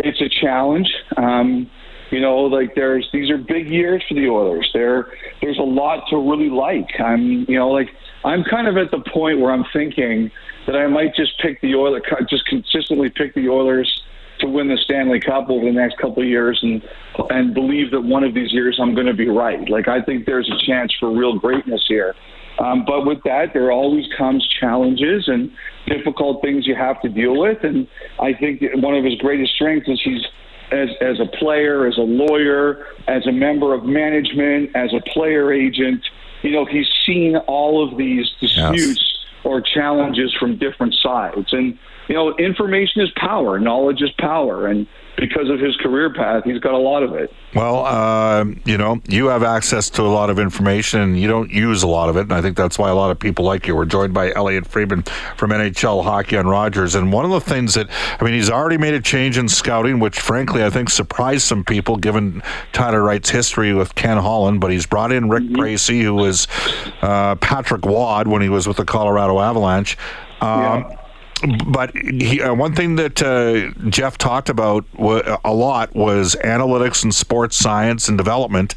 it's 0.00 0.20
a 0.20 0.28
challenge. 0.28 0.92
Um, 1.16 1.70
you 2.10 2.20
know, 2.20 2.38
like 2.38 2.74
there's 2.74 3.08
these 3.12 3.30
are 3.30 3.38
big 3.38 3.68
years 3.68 4.02
for 4.08 4.14
the 4.14 4.28
Oilers. 4.28 4.68
There 4.74 5.12
there's 5.40 5.58
a 5.58 5.62
lot 5.62 6.04
to 6.10 6.16
really 6.16 6.50
like. 6.50 6.88
I'm 7.00 7.44
you 7.48 7.58
know 7.58 7.70
like 7.70 7.88
I'm 8.24 8.44
kind 8.44 8.68
of 8.68 8.76
at 8.76 8.90
the 8.90 9.02
point 9.12 9.40
where 9.40 9.52
I'm 9.52 9.64
thinking 9.72 10.30
that 10.66 10.76
I 10.76 10.86
might 10.86 11.14
just 11.14 11.38
pick 11.40 11.60
the 11.60 11.74
Oilers, 11.74 12.02
just 12.28 12.44
consistently 12.46 13.10
pick 13.10 13.34
the 13.34 13.48
Oilers 13.48 14.02
to 14.40 14.48
win 14.48 14.68
the 14.68 14.78
Stanley 14.84 15.20
Cup 15.20 15.48
over 15.50 15.64
the 15.64 15.72
next 15.72 15.98
couple 15.98 16.22
of 16.22 16.28
years 16.28 16.58
and 16.62 16.82
and 17.30 17.54
believe 17.54 17.90
that 17.92 18.00
one 18.00 18.24
of 18.24 18.34
these 18.34 18.52
years 18.52 18.78
I'm 18.80 18.94
going 18.94 19.06
to 19.06 19.14
be 19.14 19.28
right. 19.28 19.68
Like 19.68 19.88
I 19.88 20.02
think 20.02 20.26
there's 20.26 20.50
a 20.50 20.66
chance 20.66 20.94
for 20.98 21.10
real 21.10 21.38
greatness 21.38 21.84
here. 21.88 22.14
Um, 22.58 22.84
but 22.84 23.06
with 23.06 23.22
that, 23.24 23.54
there 23.54 23.72
always 23.72 24.04
comes 24.18 24.46
challenges 24.60 25.28
and 25.28 25.50
difficult 25.86 26.42
things 26.42 26.66
you 26.66 26.74
have 26.74 27.00
to 27.02 27.08
deal 27.08 27.38
with. 27.38 27.58
And 27.62 27.88
I 28.20 28.34
think 28.34 28.62
one 28.74 28.94
of 28.94 29.04
his 29.04 29.14
greatest 29.14 29.54
strengths 29.54 29.88
is 29.88 30.00
he's 30.04 30.22
as, 30.72 30.88
as 31.00 31.20
a 31.20 31.26
player, 31.26 31.86
as 31.86 31.96
a 31.98 32.02
lawyer, 32.02 32.86
as 33.08 33.26
a 33.26 33.32
member 33.32 33.74
of 33.74 33.84
management, 33.84 34.74
as 34.74 34.92
a 34.92 35.00
player 35.10 35.52
agent. 35.52 36.04
You 36.42 36.52
know, 36.52 36.64
he's 36.64 36.88
seen 37.06 37.36
all 37.36 37.86
of 37.86 37.98
these 37.98 38.30
disputes 38.40 38.76
yes. 38.76 39.44
or 39.44 39.60
challenges 39.60 40.34
from 40.38 40.56
different 40.56 40.94
sides. 40.94 41.52
And, 41.52 41.78
you 42.08 42.14
know, 42.14 42.34
information 42.36 43.02
is 43.02 43.10
power, 43.16 43.58
knowledge 43.58 44.00
is 44.02 44.10
power. 44.18 44.66
And 44.66 44.86
because 45.20 45.50
of 45.50 45.60
his 45.60 45.76
career 45.76 46.12
path, 46.12 46.44
he's 46.44 46.58
got 46.58 46.72
a 46.72 46.78
lot 46.78 47.02
of 47.02 47.12
it. 47.14 47.32
Well, 47.54 47.84
uh, 47.84 48.46
you 48.64 48.78
know, 48.78 49.02
you 49.06 49.26
have 49.26 49.42
access 49.42 49.90
to 49.90 50.02
a 50.02 50.08
lot 50.08 50.30
of 50.30 50.38
information 50.38 51.00
and 51.00 51.20
you 51.20 51.28
don't 51.28 51.50
use 51.50 51.82
a 51.82 51.86
lot 51.86 52.08
of 52.08 52.16
it. 52.16 52.22
And 52.22 52.32
I 52.32 52.40
think 52.40 52.56
that's 52.56 52.78
why 52.78 52.88
a 52.88 52.94
lot 52.94 53.10
of 53.10 53.18
people 53.18 53.44
like 53.44 53.66
you. 53.66 53.76
We're 53.76 53.84
joined 53.84 54.14
by 54.14 54.32
Elliotte 54.32 54.66
Friedman 54.66 55.02
from 55.36 55.50
NHL 55.50 56.02
Hockey 56.02 56.38
on 56.38 56.46
Rogers. 56.46 56.94
And 56.94 57.12
one 57.12 57.26
of 57.26 57.30
the 57.30 57.40
things 57.40 57.74
that, 57.74 57.88
I 58.18 58.24
mean, 58.24 58.32
he's 58.32 58.48
already 58.48 58.78
made 58.78 58.94
a 58.94 59.00
change 59.00 59.36
in 59.36 59.48
scouting, 59.48 60.00
which 60.00 60.18
frankly 60.18 60.64
I 60.64 60.70
think 60.70 60.88
surprised 60.88 61.42
some 61.42 61.64
people 61.64 61.98
given 61.98 62.42
Tyler 62.72 63.02
Wright's 63.02 63.28
history 63.28 63.74
with 63.74 63.94
Ken 63.94 64.16
Holland. 64.16 64.60
But 64.60 64.72
he's 64.72 64.86
brought 64.86 65.12
in 65.12 65.28
Rick 65.28 65.44
mm 65.44 65.60
who 66.02 66.14
was 66.14 66.48
uh, 67.02 67.34
Patrick 67.36 67.84
Roy 67.84 68.22
when 68.24 68.42
he 68.42 68.48
was 68.48 68.66
with 68.66 68.78
the 68.78 68.84
Colorado 68.84 69.38
Avalanche. 69.38 69.98
Um, 70.40 70.60
yeah 70.60 70.99
but 71.66 71.96
he, 71.96 72.40
uh, 72.40 72.54
one 72.54 72.74
thing 72.74 72.96
that 72.96 73.22
uh, 73.22 73.70
Jeff 73.88 74.18
talked 74.18 74.48
about 74.48 74.84
w- 74.92 75.22
a 75.44 75.52
lot 75.52 75.94
was 75.94 76.36
analytics 76.44 77.02
and 77.02 77.14
sports 77.14 77.56
science 77.56 78.08
and 78.08 78.18
development. 78.18 78.74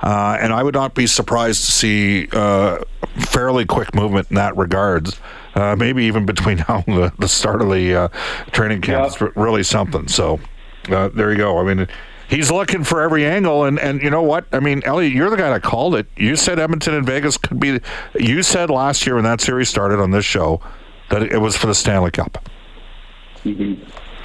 Uh, 0.00 0.38
and 0.40 0.52
I 0.52 0.62
would 0.62 0.74
not 0.74 0.94
be 0.94 1.06
surprised 1.06 1.64
to 1.66 1.72
see 1.72 2.28
uh, 2.32 2.78
fairly 3.16 3.66
quick 3.66 3.94
movement 3.94 4.28
in 4.30 4.36
that 4.36 4.56
regards. 4.56 5.20
Uh, 5.54 5.74
maybe 5.76 6.04
even 6.04 6.26
between 6.26 6.58
now 6.68 6.84
and 6.86 6.96
the, 6.96 7.12
the 7.18 7.28
start 7.28 7.60
of 7.60 7.70
the 7.70 7.94
uh, 7.94 8.08
training 8.52 8.80
camp, 8.80 9.06
it's 9.06 9.20
really 9.36 9.62
something. 9.62 10.08
So 10.08 10.40
there 10.84 11.30
you 11.30 11.36
go. 11.36 11.58
I 11.58 11.74
mean, 11.74 11.88
he's 12.28 12.50
looking 12.50 12.84
for 12.84 13.02
every 13.02 13.24
angle 13.24 13.64
and 13.64 13.78
and 13.78 14.02
you 14.02 14.10
know 14.10 14.22
what 14.22 14.44
i 14.52 14.58
mean 14.58 14.82
elliotte 14.84 15.12
you're 15.12 15.30
the 15.30 15.36
guy 15.36 15.48
that 15.48 15.62
called 15.62 15.94
it 15.94 16.08
you 16.16 16.34
said 16.34 16.58
edmonton 16.58 16.92
and 16.92 17.06
vegas 17.06 17.36
could 17.38 17.60
be 17.60 17.78
you 18.18 18.42
said 18.42 18.68
last 18.68 19.06
year 19.06 19.14
when 19.14 19.22
that 19.22 19.40
series 19.40 19.68
started 19.68 20.00
on 20.00 20.10
this 20.10 20.24
show 20.24 20.60
that 21.10 21.22
it 21.22 21.38
was 21.40 21.56
for 21.56 21.66
the 21.66 21.74
Stanley 21.74 22.10
Cup. 22.10 22.48
Mm-hmm. 23.44 23.82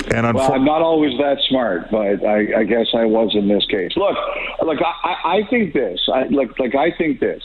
And 0.10 0.26
unfor- 0.26 0.34
well, 0.34 0.54
I'm 0.54 0.66
not 0.66 0.82
always 0.82 1.16
that 1.20 1.38
smart, 1.48 1.92
but 1.92 2.26
I, 2.26 2.62
I, 2.62 2.64
guess 2.64 2.88
I 2.94 3.06
was 3.06 3.36
in 3.36 3.48
this 3.48 3.66
case. 3.68 3.92
Look, 3.96 4.18
like 4.64 4.80
I, 4.82 5.38
I 5.38 5.50
think 5.50 5.74
this. 5.74 6.00
I, 6.12 6.24
like, 6.24 6.58
like 6.58 6.74
I 6.76 6.92
think 6.98 7.20
this. 7.20 7.44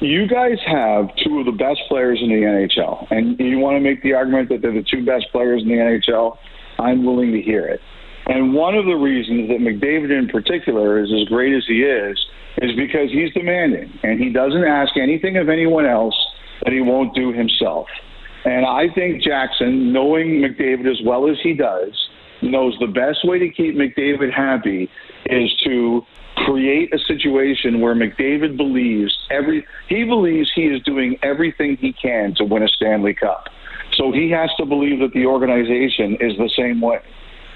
You 0.00 0.26
guys 0.26 0.58
have 0.66 1.14
two 1.16 1.38
of 1.38 1.46
the 1.46 1.52
best 1.52 1.80
players 1.88 2.18
in 2.22 2.28
the 2.28 2.42
NHL, 2.42 3.06
and 3.10 3.38
you 3.38 3.58
want 3.58 3.76
to 3.76 3.80
make 3.80 4.02
the 4.02 4.14
argument 4.14 4.48
that 4.48 4.62
they're 4.62 4.72
the 4.72 4.82
two 4.82 5.04
best 5.04 5.26
players 5.30 5.62
in 5.62 5.68
the 5.68 5.74
NHL. 5.74 6.38
I'm 6.78 7.04
willing 7.04 7.32
to 7.32 7.42
hear 7.42 7.66
it. 7.66 7.80
And 8.26 8.54
one 8.54 8.74
of 8.74 8.86
the 8.86 8.94
reasons 8.94 9.48
that 9.48 9.58
McDavid, 9.58 10.10
in 10.16 10.28
particular, 10.28 11.02
is 11.02 11.12
as 11.12 11.28
great 11.28 11.54
as 11.54 11.64
he 11.66 11.82
is, 11.82 12.18
is 12.58 12.74
because 12.76 13.10
he's 13.12 13.32
demanding, 13.34 13.92
and 14.02 14.18
he 14.18 14.30
doesn't 14.30 14.64
ask 14.64 14.96
anything 14.96 15.36
of 15.36 15.48
anyone 15.48 15.86
else 15.86 16.16
that 16.64 16.72
he 16.72 16.80
won't 16.80 17.14
do 17.14 17.32
himself. 17.32 17.86
And 18.44 18.64
I 18.64 18.86
think 18.94 19.22
Jackson, 19.22 19.92
knowing 19.92 20.42
McDavid 20.42 20.90
as 20.90 21.00
well 21.04 21.30
as 21.30 21.36
he 21.42 21.52
does, 21.52 21.92
knows 22.42 22.74
the 22.80 22.86
best 22.86 23.18
way 23.24 23.38
to 23.38 23.50
keep 23.50 23.74
McDavid 23.74 24.32
happy 24.32 24.88
is 25.26 25.54
to 25.64 26.02
create 26.36 26.92
a 26.94 26.98
situation 27.06 27.80
where 27.80 27.94
McDavid 27.94 28.56
believes 28.56 29.16
every 29.30 29.66
he 29.88 30.04
believes 30.04 30.50
he 30.54 30.62
is 30.62 30.82
doing 30.84 31.18
everything 31.22 31.76
he 31.76 31.92
can 31.92 32.34
to 32.36 32.44
win 32.44 32.62
a 32.62 32.68
Stanley 32.68 33.14
Cup. 33.14 33.48
So 33.94 34.12
he 34.12 34.30
has 34.30 34.48
to 34.56 34.64
believe 34.64 35.00
that 35.00 35.12
the 35.12 35.26
organization 35.26 36.16
is 36.20 36.36
the 36.38 36.50
same 36.56 36.80
way. 36.80 37.00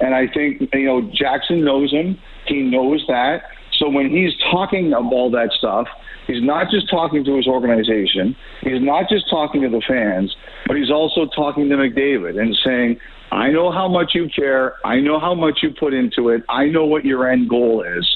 And 0.01 0.15
I 0.15 0.27
think 0.27 0.69
you 0.75 0.87
know 0.87 1.11
Jackson 1.15 1.65
knows 1.65 1.93
him. 1.93 2.19
He 2.47 2.63
knows 2.63 3.05
that. 3.09 3.45
So 3.85 3.91
when 3.91 4.09
he's 4.09 4.33
talking 4.51 4.95
of 4.95 5.13
all 5.13 5.31
that 5.33 5.53
stuff, 5.53 5.87
he's 6.27 6.43
not 6.43 6.71
just 6.71 6.89
talking 6.89 7.23
to 7.23 7.37
his 7.37 7.47
organization. 7.47 8.35
He's 8.63 8.81
not 8.81 9.11
just 9.11 9.29
talking 9.29 9.61
to 9.61 9.69
the 9.69 9.83
fans, 9.87 10.35
but 10.67 10.79
he's 10.79 10.91
also 10.91 11.27
talking 11.27 11.69
to 11.69 11.77
McDavid 11.77 12.41
and 12.41 12.57
saying, 12.65 12.99
I 13.31 13.51
know 13.51 13.71
how 13.71 13.87
much 13.87 14.15
you 14.15 14.31
care. 14.35 14.77
I 14.87 15.01
know 15.01 15.21
how 15.21 15.35
much 15.35 15.59
you 15.63 15.75
put 15.79 15.93
into 15.93 16.31
it. 16.31 16.45
I 16.49 16.65
know 16.65 16.87
what 16.87 17.05
your 17.05 17.31
end 17.31 17.51
goal 17.51 17.83
is 17.83 18.11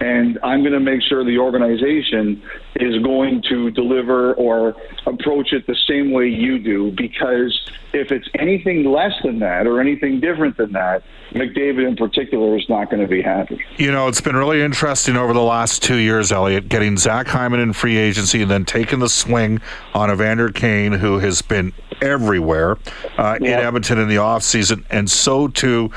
and 0.00 0.38
I'm 0.42 0.60
going 0.60 0.72
to 0.72 0.80
make 0.80 1.02
sure 1.02 1.24
the 1.24 1.38
organization 1.38 2.42
is 2.76 3.02
going 3.02 3.42
to 3.48 3.70
deliver 3.70 4.34
or 4.34 4.76
approach 5.06 5.52
it 5.52 5.66
the 5.66 5.76
same 5.88 6.12
way 6.12 6.28
you 6.28 6.58
do. 6.58 6.92
Because 6.92 7.70
if 7.92 8.12
it's 8.12 8.28
anything 8.38 8.84
less 8.84 9.12
than 9.24 9.40
that 9.40 9.66
or 9.66 9.80
anything 9.80 10.20
different 10.20 10.56
than 10.56 10.72
that, 10.72 11.02
McDavid 11.32 11.86
in 11.86 11.96
particular 11.96 12.56
is 12.56 12.68
not 12.68 12.90
going 12.90 13.02
to 13.02 13.08
be 13.08 13.20
happy. 13.20 13.60
You 13.76 13.90
know, 13.90 14.08
it's 14.08 14.20
been 14.20 14.36
really 14.36 14.62
interesting 14.62 15.16
over 15.16 15.32
the 15.32 15.42
last 15.42 15.82
two 15.82 15.96
years, 15.96 16.30
Elliotte, 16.30 16.68
getting 16.68 16.96
Zach 16.96 17.26
Hyman 17.26 17.60
in 17.60 17.72
free 17.72 17.96
agency 17.96 18.42
and 18.42 18.50
then 18.50 18.64
taking 18.64 19.00
the 19.00 19.08
swing 19.08 19.60
on 19.94 20.10
Evander 20.10 20.50
Kane, 20.50 20.92
who 20.92 21.18
has 21.18 21.42
been 21.42 21.72
everywhere 22.00 22.78
uh, 23.18 23.36
in 23.40 23.46
Edmonton 23.46 23.98
in 23.98 24.08
the 24.08 24.16
offseason, 24.16 24.84
and 24.90 25.10
so 25.10 25.48
too 25.48 25.90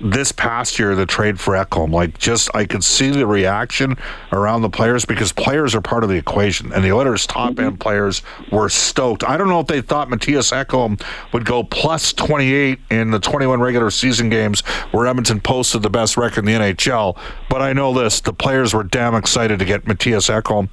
this 0.00 0.32
past 0.32 0.78
year, 0.78 0.94
the 0.94 1.06
trade 1.06 1.40
for 1.40 1.54
Ekholm, 1.54 1.92
like 1.92 2.18
just 2.18 2.54
I 2.54 2.66
could 2.66 2.84
see 2.84 3.10
the 3.10 3.26
reaction 3.26 3.96
around 4.32 4.62
the 4.62 4.70
players 4.70 5.04
because 5.04 5.32
players 5.32 5.74
are 5.74 5.80
part 5.80 6.04
of 6.04 6.10
the 6.10 6.16
equation, 6.16 6.72
and 6.72 6.84
the 6.84 6.92
Oilers' 6.92 7.26
top 7.26 7.52
mm-hmm. 7.52 7.66
end 7.66 7.80
players 7.80 8.22
were 8.52 8.68
stoked. 8.68 9.24
I 9.24 9.36
don't 9.36 9.48
know 9.48 9.60
if 9.60 9.66
they 9.66 9.80
thought 9.80 10.08
Mattias 10.08 10.52
Ekholm 10.52 11.02
would 11.32 11.44
go 11.44 11.64
plus 11.64 12.12
28 12.12 12.78
in 12.90 13.10
the 13.10 13.18
21 13.18 13.60
regular 13.60 13.90
season 13.90 14.28
games 14.28 14.60
where 14.90 15.06
Edmonton 15.06 15.40
posted 15.40 15.82
the 15.82 15.90
best 15.90 16.16
record 16.16 16.40
in 16.40 16.60
the 16.60 16.66
NHL, 16.72 17.18
but 17.48 17.62
I 17.62 17.72
know 17.72 17.92
this: 17.92 18.20
the 18.20 18.32
players 18.32 18.74
were 18.74 18.84
damn 18.84 19.14
excited 19.14 19.58
to 19.58 19.64
get 19.64 19.84
Mattias 19.84 20.30
Ekholm, 20.30 20.68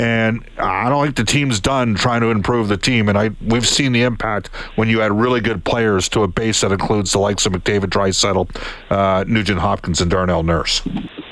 and 0.00 0.42
I 0.56 0.88
don't 0.88 1.04
think 1.04 1.16
the 1.16 1.24
team's 1.24 1.60
done 1.60 1.94
trying 1.94 2.22
to 2.22 2.30
improve 2.30 2.68
the 2.68 2.78
team. 2.78 3.10
And 3.10 3.18
I 3.18 3.32
we've 3.44 3.68
seen 3.68 3.92
the 3.92 4.02
impact 4.02 4.48
when 4.76 4.88
you 4.88 5.02
add 5.02 5.12
really 5.12 5.42
good 5.42 5.62
players 5.62 6.08
to 6.10 6.22
a 6.22 6.28
base 6.28 6.62
that 6.62 6.72
includes 6.72 7.12
the 7.12 7.18
likes 7.18 7.44
of 7.44 7.52
McDavid, 7.52 7.90
Draisaitl, 7.90 8.48
uh, 8.88 9.24
Nugent 9.28 9.60
Hopkins, 9.60 10.00
and 10.00 10.10
Darnell 10.10 10.42
Nurse. 10.42 10.80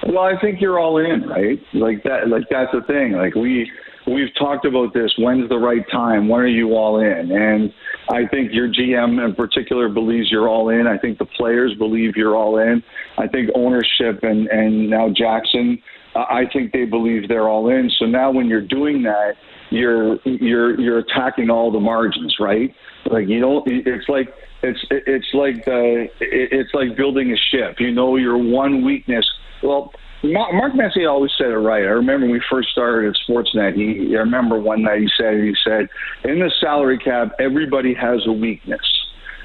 Well, 0.06 0.18
I 0.18 0.38
think 0.38 0.60
you're 0.60 0.78
all 0.78 0.98
in, 0.98 1.26
right? 1.26 1.58
Like 1.72 2.02
that. 2.02 2.28
Like 2.28 2.44
that's 2.50 2.70
the 2.72 2.82
thing. 2.82 3.12
Like 3.12 3.34
we 3.34 3.70
we've 4.08 4.34
talked 4.38 4.64
about 4.64 4.94
this. 4.94 5.12
When's 5.18 5.48
the 5.48 5.58
right 5.58 5.84
time? 5.90 6.28
When 6.28 6.40
are 6.40 6.46
you 6.46 6.74
all 6.74 7.00
in? 7.00 7.30
And 7.30 7.72
I 8.10 8.26
think 8.26 8.52
your 8.52 8.68
GM 8.68 9.24
in 9.24 9.34
particular 9.34 9.88
believes 9.88 10.30
you're 10.30 10.48
all 10.48 10.70
in. 10.70 10.86
I 10.86 10.98
think 10.98 11.18
the 11.18 11.26
players 11.26 11.74
believe 11.78 12.16
you're 12.16 12.36
all 12.36 12.58
in. 12.58 12.82
I 13.18 13.26
think 13.28 13.50
ownership 13.54 14.22
and 14.22 14.48
and 14.48 14.90
now 14.90 15.08
Jackson 15.08 15.82
uh, 16.14 16.24
I 16.28 16.44
think 16.52 16.72
they 16.72 16.84
believe 16.84 17.28
they're 17.28 17.48
all 17.48 17.68
in. 17.70 17.90
So 17.98 18.06
now 18.06 18.30
when 18.30 18.46
you're 18.46 18.66
doing 18.66 19.02
that, 19.02 19.34
you're 19.70 20.18
you're 20.24 20.80
you're 20.80 20.98
attacking 20.98 21.50
all 21.50 21.70
the 21.70 21.80
margins, 21.80 22.36
right? 22.40 22.74
Like 23.10 23.28
you 23.28 23.40
don't. 23.40 23.64
It's 23.66 24.08
like 24.08 24.34
it's 24.62 24.80
it's 24.90 25.28
like 25.34 25.64
the 25.64 26.08
it's 26.20 26.72
like 26.72 26.96
building 26.96 27.32
a 27.32 27.36
ship. 27.36 27.76
You 27.78 27.92
know 27.92 28.16
your 28.16 28.38
one 28.38 28.84
weakness. 28.84 29.28
Well, 29.62 29.92
Mark 30.24 30.74
Messier 30.74 31.08
always 31.08 31.30
said 31.38 31.48
it 31.48 31.58
right. 31.58 31.84
I 31.84 31.94
remember 31.94 32.26
when 32.26 32.32
we 32.32 32.42
first 32.50 32.70
started 32.70 33.08
at 33.08 33.16
Sportsnet. 33.28 33.74
He 33.74 34.16
I 34.16 34.20
remember 34.20 34.58
one 34.58 34.82
night 34.82 35.00
he 35.00 35.08
said 35.16 35.34
he 35.34 35.54
said 35.62 35.88
in 36.24 36.40
the 36.40 36.50
salary 36.60 36.98
cap 36.98 37.32
everybody 37.38 37.94
has 37.94 38.20
a 38.26 38.32
weakness 38.32 38.80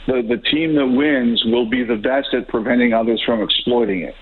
the, 0.08 0.22
the 0.28 0.38
team 0.50 0.76
that 0.76 0.88
wins 0.88 1.44
will 1.46 1.70
be 1.70 1.84
the 1.84 1.96
best 1.96 2.34
at 2.34 2.48
preventing 2.48 2.94
others 2.94 3.22
from 3.26 3.42
exploiting 3.42 4.02
it. 4.02 4.16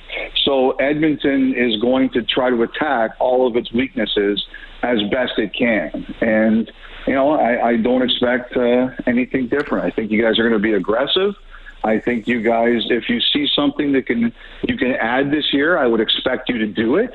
So 0.46 0.72
Edmonton 0.74 1.56
is 1.58 1.80
going 1.82 2.10
to 2.12 2.22
try 2.24 2.50
to 2.50 2.62
attack 2.64 3.12
all 3.20 3.48
of 3.48 3.56
its 3.56 3.72
weaknesses 3.74 4.44
as 4.84 5.00
best 5.12 5.34
it 5.38 5.54
can. 5.58 6.06
And, 6.22 6.72
you 7.08 7.14
know, 7.14 7.32
I, 7.32 7.70
I 7.70 7.78
don't 7.78 8.02
expect 8.02 8.56
uh, 8.56 8.90
anything 9.08 9.48
different. 9.48 9.86
I 9.86 9.96
think 9.96 10.12
you 10.12 10.22
guys 10.22 10.38
are 10.40 10.48
going 10.48 10.60
to 10.60 10.64
be 10.64 10.74
aggressive. 10.74 11.34
I 11.84 12.00
think 12.00 12.28
you 12.28 12.42
guys, 12.42 12.84
if 12.90 13.10
you 13.10 13.20
see 13.20 13.48
something 13.56 13.92
that 13.94 14.06
can 14.06 14.32
you 14.68 14.78
can 14.78 14.92
add 14.94 15.32
this 15.32 15.52
year, 15.52 15.78
I 15.78 15.88
would 15.88 16.02
expect 16.02 16.50
you 16.50 16.58
to 16.60 16.68
do 16.68 16.98
it. 16.98 17.12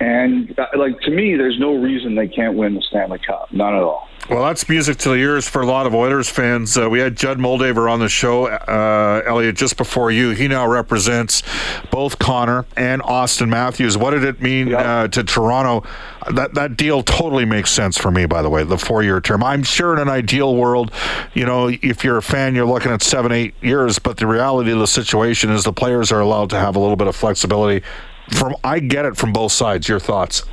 And 0.00 0.58
uh, 0.58 0.66
like 0.76 0.98
to 1.00 1.10
me, 1.10 1.36
there's 1.36 1.58
no 1.58 1.74
reason 1.74 2.14
they 2.14 2.28
can't 2.28 2.56
win 2.56 2.74
the 2.74 2.82
Stanley 2.82 3.18
Cup. 3.18 3.52
None 3.52 3.74
at 3.74 3.82
all. 3.82 4.08
Well, 4.30 4.44
that's 4.44 4.68
music 4.68 4.96
to 4.98 5.08
the 5.08 5.16
ears 5.16 5.48
for 5.48 5.60
a 5.60 5.66
lot 5.66 5.86
of 5.86 5.94
Oilers 5.94 6.28
fans. 6.28 6.76
Uh, 6.78 6.88
we 6.88 7.00
had 7.00 7.16
Judd 7.16 7.38
Moldaver 7.38 7.90
on 7.90 7.98
the 7.98 8.08
show, 8.08 8.46
uh, 8.46 9.22
Elliotte, 9.26 9.56
just 9.56 9.76
before 9.76 10.10
you. 10.12 10.30
He 10.30 10.46
now 10.46 10.68
represents 10.68 11.42
both 11.90 12.18
Connor 12.20 12.64
and 12.76 13.02
Austin 13.02 13.50
Matthews. 13.50 13.98
What 13.98 14.10
did 14.12 14.22
it 14.24 14.40
mean 14.40 14.68
Yep. 14.68 14.86
uh, 14.86 15.08
to 15.08 15.24
Toronto? 15.24 15.88
That 16.32 16.54
that 16.54 16.76
deal 16.76 17.02
totally 17.02 17.44
makes 17.44 17.70
sense 17.70 17.98
for 17.98 18.10
me. 18.10 18.24
By 18.26 18.40
the 18.42 18.50
way, 18.50 18.62
the 18.62 18.78
four-year 18.78 19.20
term. 19.20 19.42
I'm 19.42 19.64
sure 19.64 19.92
in 19.94 19.98
an 19.98 20.08
ideal 20.08 20.54
world, 20.54 20.92
you 21.34 21.44
know, 21.44 21.68
if 21.68 22.04
you're 22.04 22.18
a 22.18 22.22
fan, 22.22 22.54
you're 22.54 22.66
looking 22.66 22.92
at 22.92 23.02
seven, 23.02 23.32
eight 23.32 23.54
years. 23.62 23.98
But 23.98 24.18
the 24.18 24.26
reality 24.26 24.70
of 24.70 24.78
the 24.78 24.86
situation 24.86 25.50
is 25.50 25.64
the 25.64 25.72
players 25.72 26.12
are 26.12 26.20
allowed 26.20 26.50
to 26.50 26.56
have 26.58 26.76
a 26.76 26.78
little 26.78 26.96
bit 26.96 27.08
of 27.08 27.16
flexibility. 27.16 27.82
From 28.30 28.54
I 28.64 28.78
get 28.78 29.04
it 29.04 29.16
from 29.16 29.32
both 29.32 29.52
sides. 29.52 29.88
Your 29.88 30.00
thoughts? 30.00 30.44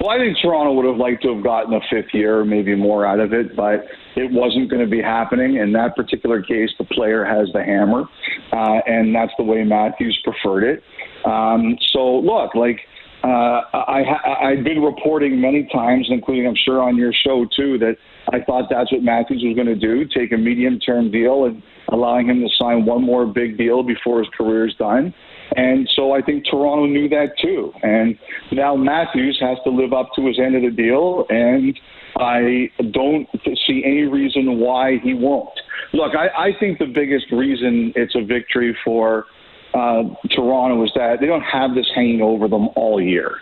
Well, 0.00 0.10
I 0.10 0.18
think 0.18 0.38
Toronto 0.40 0.72
would 0.72 0.86
have 0.86 0.96
liked 0.96 1.22
to 1.24 1.34
have 1.34 1.44
gotten 1.44 1.74
a 1.74 1.80
fifth 1.90 2.14
year, 2.14 2.42
maybe 2.42 2.74
more 2.74 3.04
out 3.04 3.20
of 3.20 3.34
it, 3.34 3.54
but 3.54 3.84
it 4.16 4.30
wasn't 4.32 4.70
going 4.70 4.82
to 4.82 4.90
be 4.90 5.02
happening. 5.02 5.56
In 5.56 5.72
that 5.72 5.94
particular 5.94 6.42
case, 6.42 6.70
the 6.78 6.84
player 6.84 7.24
has 7.24 7.48
the 7.52 7.62
hammer, 7.62 8.04
uh, 8.52 8.80
and 8.86 9.14
that's 9.14 9.32
the 9.36 9.44
way 9.44 9.62
Matthews 9.62 10.18
preferred 10.24 10.64
it. 10.64 10.82
Um, 11.26 11.76
so, 11.92 12.18
look, 12.18 12.54
like 12.54 12.80
uh, 13.22 13.60
I, 13.74 14.02
I, 14.02 14.48
I've 14.50 14.64
been 14.64 14.80
reporting 14.80 15.38
many 15.38 15.68
times, 15.72 16.06
including 16.08 16.46
I'm 16.46 16.56
sure 16.64 16.80
on 16.82 16.96
your 16.96 17.12
show 17.12 17.46
too, 17.54 17.78
that 17.78 17.96
I 18.32 18.40
thought 18.40 18.70
that's 18.70 18.90
what 18.90 19.02
Matthews 19.02 19.42
was 19.44 19.54
going 19.54 19.66
to 19.68 19.74
do: 19.74 20.06
take 20.06 20.32
a 20.32 20.38
medium-term 20.38 21.10
deal 21.10 21.44
and 21.44 21.62
allowing 21.92 22.28
him 22.28 22.40
to 22.40 22.48
sign 22.58 22.86
one 22.86 23.02
more 23.02 23.26
big 23.26 23.58
deal 23.58 23.82
before 23.82 24.20
his 24.20 24.28
career's 24.36 24.74
done. 24.78 25.12
And 25.56 25.88
so 25.96 26.12
I 26.12 26.22
think 26.22 26.44
Toronto 26.48 26.86
knew 26.86 27.08
that 27.08 27.32
too. 27.42 27.72
And 27.82 28.16
now 28.52 28.76
Matthews 28.76 29.38
has 29.40 29.58
to 29.64 29.70
live 29.70 29.92
up 29.92 30.10
to 30.16 30.26
his 30.26 30.38
end 30.38 30.54
of 30.54 30.62
the 30.62 30.70
deal, 30.70 31.26
and 31.28 31.78
I 32.18 32.70
don't 32.92 33.26
see 33.66 33.82
any 33.84 34.02
reason 34.02 34.58
why 34.60 34.98
he 35.02 35.14
won't. 35.14 35.58
Look, 35.92 36.12
I, 36.14 36.50
I 36.50 36.50
think 36.58 36.78
the 36.78 36.86
biggest 36.86 37.26
reason 37.32 37.92
it's 37.96 38.14
a 38.14 38.24
victory 38.24 38.76
for 38.84 39.26
uh, 39.74 40.02
Toronto 40.34 40.84
is 40.84 40.90
that 40.94 41.16
they 41.20 41.26
don't 41.26 41.42
have 41.42 41.74
this 41.74 41.86
hanging 41.94 42.22
over 42.22 42.48
them 42.48 42.68
all 42.76 43.00
year. 43.00 43.36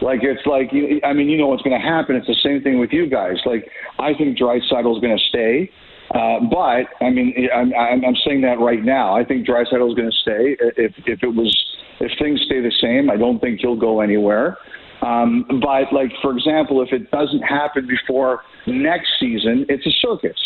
Like 0.00 0.20
it's 0.22 0.46
like 0.46 0.70
I 1.04 1.12
mean 1.12 1.28
you 1.28 1.36
know 1.36 1.48
what's 1.48 1.62
going 1.62 1.78
to 1.78 1.84
happen. 1.84 2.16
It's 2.16 2.26
the 2.26 2.36
same 2.42 2.62
thing 2.62 2.78
with 2.78 2.90
you 2.92 3.08
guys. 3.08 3.36
Like 3.44 3.68
I 3.98 4.14
think 4.14 4.38
Draisaitl 4.38 4.94
is 4.94 5.00
going 5.00 5.16
to 5.16 5.24
stay, 5.28 5.70
uh, 6.14 6.40
but 6.50 6.88
I 7.04 7.10
mean 7.10 7.34
I'm, 7.54 7.72
I'm 7.74 8.04
I'm 8.04 8.16
saying 8.26 8.42
that 8.42 8.58
right 8.60 8.82
now. 8.82 9.14
I 9.14 9.24
think 9.24 9.46
Draisaitl 9.46 9.88
is 9.88 9.94
going 9.94 10.10
to 10.10 10.18
stay. 10.22 10.56
If 10.76 10.94
if 11.06 11.22
it 11.22 11.34
was 11.34 11.54
if 12.00 12.12
things 12.18 12.40
stay 12.46 12.60
the 12.60 12.72
same, 12.80 13.10
I 13.10 13.16
don't 13.16 13.40
think 13.40 13.60
he'll 13.60 13.78
go 13.78 14.00
anywhere. 14.00 14.58
Um, 15.02 15.44
but 15.60 15.92
like 15.92 16.10
for 16.22 16.36
example, 16.36 16.82
if 16.82 16.92
it 16.92 17.10
doesn't 17.10 17.42
happen 17.42 17.86
before 17.86 18.42
next 18.66 19.08
season, 19.20 19.66
it's 19.68 19.86
a 19.86 19.94
circus 20.00 20.38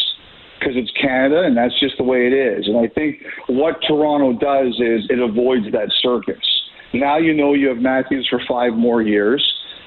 because 0.59 0.75
it's 0.76 0.90
Canada 1.00 1.42
and 1.42 1.57
that's 1.57 1.78
just 1.81 1.97
the 1.99 2.04
way 2.04 2.26
it 2.26 2.33
is. 2.33 2.69
And 2.69 2.78
I 2.78 2.88
think 2.95 3.23
what 3.49 3.76
Toronto 3.87 4.33
does 4.38 4.75
is 4.75 5.07
it 5.11 5.19
avoids 5.19 5.71
that 5.73 5.90
circus. 6.00 6.45
Now 6.95 7.16
you 7.19 7.35
know 7.35 7.54
you 7.54 7.69
have 7.69 7.78
Matthews 7.78 8.26
for 8.28 8.40
five 8.49 8.75
more 8.75 9.02
years. 9.02 9.42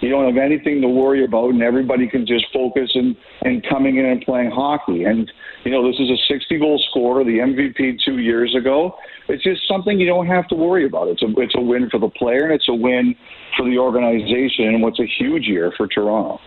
You 0.05 0.11
don't 0.11 0.25
have 0.25 0.37
anything 0.37 0.81
to 0.81 0.87
worry 0.87 1.25
about, 1.25 1.49
and 1.49 1.63
everybody 1.63 2.07
can 2.07 2.27
just 2.27 2.45
focus 2.53 2.91
and 2.93 3.15
and 3.41 3.65
coming 3.67 3.97
in 3.97 4.05
and 4.05 4.21
playing 4.21 4.51
hockey. 4.51 5.03
And 5.03 5.31
you 5.63 5.71
know 5.71 5.85
this 5.85 5.99
is 5.99 6.11
a 6.11 6.17
60 6.31 6.59
goal 6.59 6.79
scorer, 6.91 7.23
the 7.23 7.39
MVP 7.39 7.97
two 8.05 8.19
years 8.19 8.53
ago. 8.55 8.95
It's 9.27 9.43
just 9.43 9.67
something 9.67 9.99
you 9.99 10.05
don't 10.05 10.27
have 10.27 10.47
to 10.49 10.55
worry 10.55 10.85
about. 10.85 11.07
It's 11.07 11.23
a 11.23 11.33
it's 11.37 11.55
a 11.55 11.61
win 11.61 11.89
for 11.89 11.99
the 11.99 12.09
player, 12.09 12.45
and 12.45 12.53
it's 12.53 12.69
a 12.69 12.75
win 12.75 13.15
for 13.57 13.65
the 13.65 13.79
organization, 13.79 14.65
and 14.65 14.83
what's 14.83 14.99
a 14.99 15.07
huge 15.17 15.47
year 15.47 15.73
for 15.75 15.87
Toronto. 15.87 16.39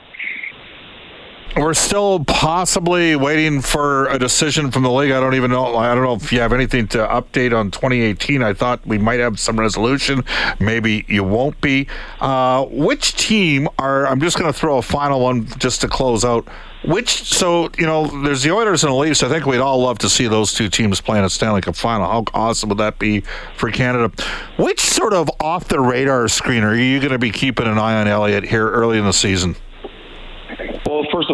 We're 1.56 1.74
still 1.74 2.24
possibly 2.24 3.16
waiting 3.16 3.62
for 3.62 4.06
a 4.08 4.18
decision 4.18 4.70
from 4.70 4.84
the 4.84 4.90
league. 4.92 5.10
I 5.10 5.18
don't 5.18 5.34
even 5.34 5.50
know. 5.50 5.76
I 5.76 5.92
don't 5.94 6.04
know 6.04 6.14
if 6.14 6.32
you 6.32 6.40
have 6.40 6.52
anything 6.52 6.86
to 6.88 6.98
update 6.98 7.56
on 7.56 7.70
2018. 7.70 8.42
I 8.42 8.52
thought 8.52 8.86
we 8.86 8.96
might 8.98 9.18
have 9.18 9.40
some 9.40 9.58
resolution. 9.58 10.24
Maybe 10.60 11.04
you 11.08 11.24
won't 11.24 11.60
be. 11.60 11.88
Uh, 12.20 12.64
which 12.66 13.14
team 13.14 13.68
are? 13.78 14.06
I'm 14.06 14.20
just 14.20 14.38
going 14.38 14.52
to 14.52 14.56
throw 14.56 14.78
a 14.78 14.82
final 14.82 15.20
one 15.20 15.46
just 15.58 15.80
to 15.80 15.88
close 15.88 16.24
out. 16.24 16.46
Which? 16.84 17.24
So 17.24 17.70
you 17.76 17.86
know, 17.86 18.06
there's 18.06 18.44
the 18.44 18.52
Oilers 18.52 18.84
and 18.84 18.92
the 18.92 18.96
Leafs. 18.96 19.24
I 19.24 19.28
think 19.28 19.44
we'd 19.44 19.58
all 19.58 19.80
love 19.80 19.98
to 19.98 20.08
see 20.08 20.28
those 20.28 20.54
two 20.54 20.68
teams 20.68 21.00
playing 21.00 21.24
a 21.24 21.30
Stanley 21.30 21.60
Cup 21.60 21.74
final. 21.74 22.06
How 22.06 22.24
awesome 22.34 22.68
would 22.68 22.78
that 22.78 23.00
be 23.00 23.22
for 23.56 23.70
Canada? 23.72 24.12
Which 24.58 24.80
sort 24.80 25.12
of 25.12 25.28
off 25.40 25.66
the 25.66 25.80
radar 25.80 26.28
screen 26.28 26.62
are 26.62 26.76
you 26.76 27.00
going 27.00 27.10
to 27.10 27.18
be 27.18 27.30
keeping 27.30 27.66
an 27.66 27.78
eye 27.78 28.00
on, 28.00 28.06
Elliotte, 28.06 28.44
here 28.44 28.70
early 28.70 28.98
in 28.98 29.04
the 29.04 29.12
season? 29.12 29.56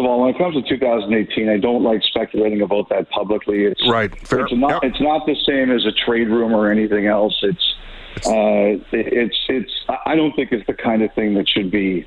Of 0.05 0.11
all, 0.11 0.21
when 0.21 0.35
it 0.35 0.37
comes 0.37 0.53
to 0.53 0.61
2018, 0.61 1.49
I 1.49 1.57
don't 1.57 1.81
like 1.83 2.03
speculating 2.03 2.61
about 2.61 2.89
that 2.89 3.09
publicly. 3.09 3.63
It's 3.63 3.81
Right. 3.89 4.15
Fair. 4.27 4.41
It's 4.41 4.53
not. 4.53 4.83
Yep. 4.83 4.91
It's 4.91 5.01
not 5.01 5.25
the 5.25 5.35
same 5.47 5.71
as 5.71 5.83
a 5.83 5.91
trade 5.91 6.27
rumor 6.29 6.59
or 6.59 6.71
anything 6.71 7.07
else. 7.07 7.35
It's. 7.41 7.73
Uh, 8.17 8.77
it's. 8.91 9.35
It's. 9.49 9.71
I 9.89 10.11
I 10.11 10.15
don't 10.15 10.35
think 10.35 10.51
it's 10.51 10.65
the 10.67 10.75
kind 10.75 11.01
of 11.01 11.11
thing 11.15 11.33
that 11.33 11.49
should 11.49 11.71
be 11.71 12.05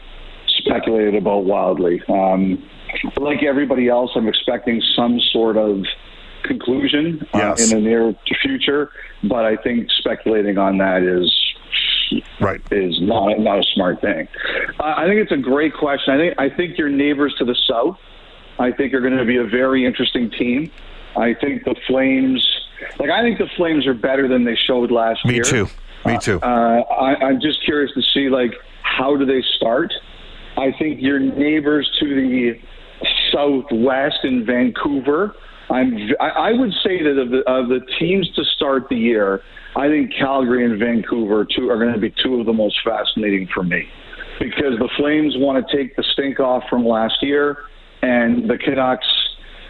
speculated 0.59 1.17
about 1.17 1.45
wildly. 1.45 2.01
Um, 2.09 2.63
like 3.17 3.43
everybody 3.43 3.89
else, 3.89 4.13
I'm 4.15 4.29
expecting 4.29 4.81
some 4.95 5.19
sort 5.33 5.57
of 5.57 5.83
conclusion 6.45 7.27
uh, 7.35 7.39
Yes. 7.39 7.73
in 7.73 7.83
the 7.83 7.89
near 7.89 8.15
future, 8.43 8.93
but 9.25 9.45
I 9.45 9.57
think 9.57 9.89
speculating 9.99 10.57
on 10.57 10.79
that 10.79 11.03
is 11.03 11.35
Right. 12.41 12.61
is 12.71 13.01
not 13.01 13.39
not 13.39 13.59
a 13.59 13.65
smart 13.75 14.01
thing. 14.01 14.29
Uh, 14.79 14.95
I 14.97 15.07
think 15.07 15.21
it's 15.21 15.33
a 15.33 15.37
great 15.37 15.75
question. 15.75 16.15
I 16.15 16.19
think 16.19 16.35
I 16.39 16.49
think 16.51 16.79
your 16.79 16.89
neighbors 16.89 17.35
to 17.39 17.45
the 17.45 17.57
south, 17.69 17.99
I 18.59 18.73
think 18.73 18.95
are 18.95 19.01
going 19.01 19.17
to 19.17 19.25
be 19.25 19.37
a 19.37 19.47
very 19.47 19.85
interesting 19.85 20.31
team. 20.31 20.71
I 21.17 21.35
think 21.35 21.65
the 21.65 21.75
Flames, 21.87 22.47
like 22.99 23.11
I 23.11 23.23
think 23.23 23.39
the 23.39 23.49
Flames 23.57 23.87
are 23.87 23.95
better 23.95 24.29
than 24.29 24.45
they 24.45 24.57
showed 24.57 24.91
last 24.91 25.25
Me 25.25 25.35
year. 25.35 25.45
Me 25.45 25.51
too. 25.51 25.67
Me 26.07 26.19
too. 26.19 26.41
Uh, 26.41 26.83
I, 26.83 27.27
I'm 27.27 27.41
just 27.41 27.65
curious 27.65 27.93
to 27.95 28.03
see 28.15 28.29
like 28.29 28.53
how 28.83 29.17
do 29.17 29.25
they 29.25 29.43
start. 29.57 29.93
I 30.57 30.73
think 30.79 31.01
your 31.01 31.19
neighbors 31.19 31.91
to 32.01 32.15
the 32.15 32.61
southwest 33.33 34.19
in 34.25 34.45
Vancouver. 34.45 35.35
I'm. 35.71 35.97
I, 36.21 36.53
would 36.53 36.73
say 36.83 37.03
that 37.03 37.19
of 37.19 37.31
the, 37.31 37.43
of 37.47 37.69
the 37.69 37.81
teams 37.99 38.29
to 38.37 38.45
start 38.57 38.89
the 38.89 38.97
year, 38.97 39.43
I 39.77 39.89
think 39.89 40.13
Calgary 40.19 40.65
and 40.65 40.79
Vancouver 40.79 41.45
two 41.45 41.69
are 41.71 41.79
going 41.79 41.93
to 41.93 42.01
be 42.01 42.13
two 42.23 42.41
of 42.41 42.47
the 42.47 42.53
most 42.53 42.77
fascinating 42.85 43.49
for 43.53 43.63
me, 43.63 43.87
because 44.39 44.79
the 44.79 44.89
Flames 44.97 45.35
want 45.37 45.67
to 45.67 45.77
take 45.77 45.95
the 45.97 46.05
stink 46.15 46.41
off 46.41 46.63
from 46.71 46.87
last 46.87 47.23
year, 47.23 47.59
and 48.03 48.49
the 48.49 48.57
Canucks. 48.59 49.07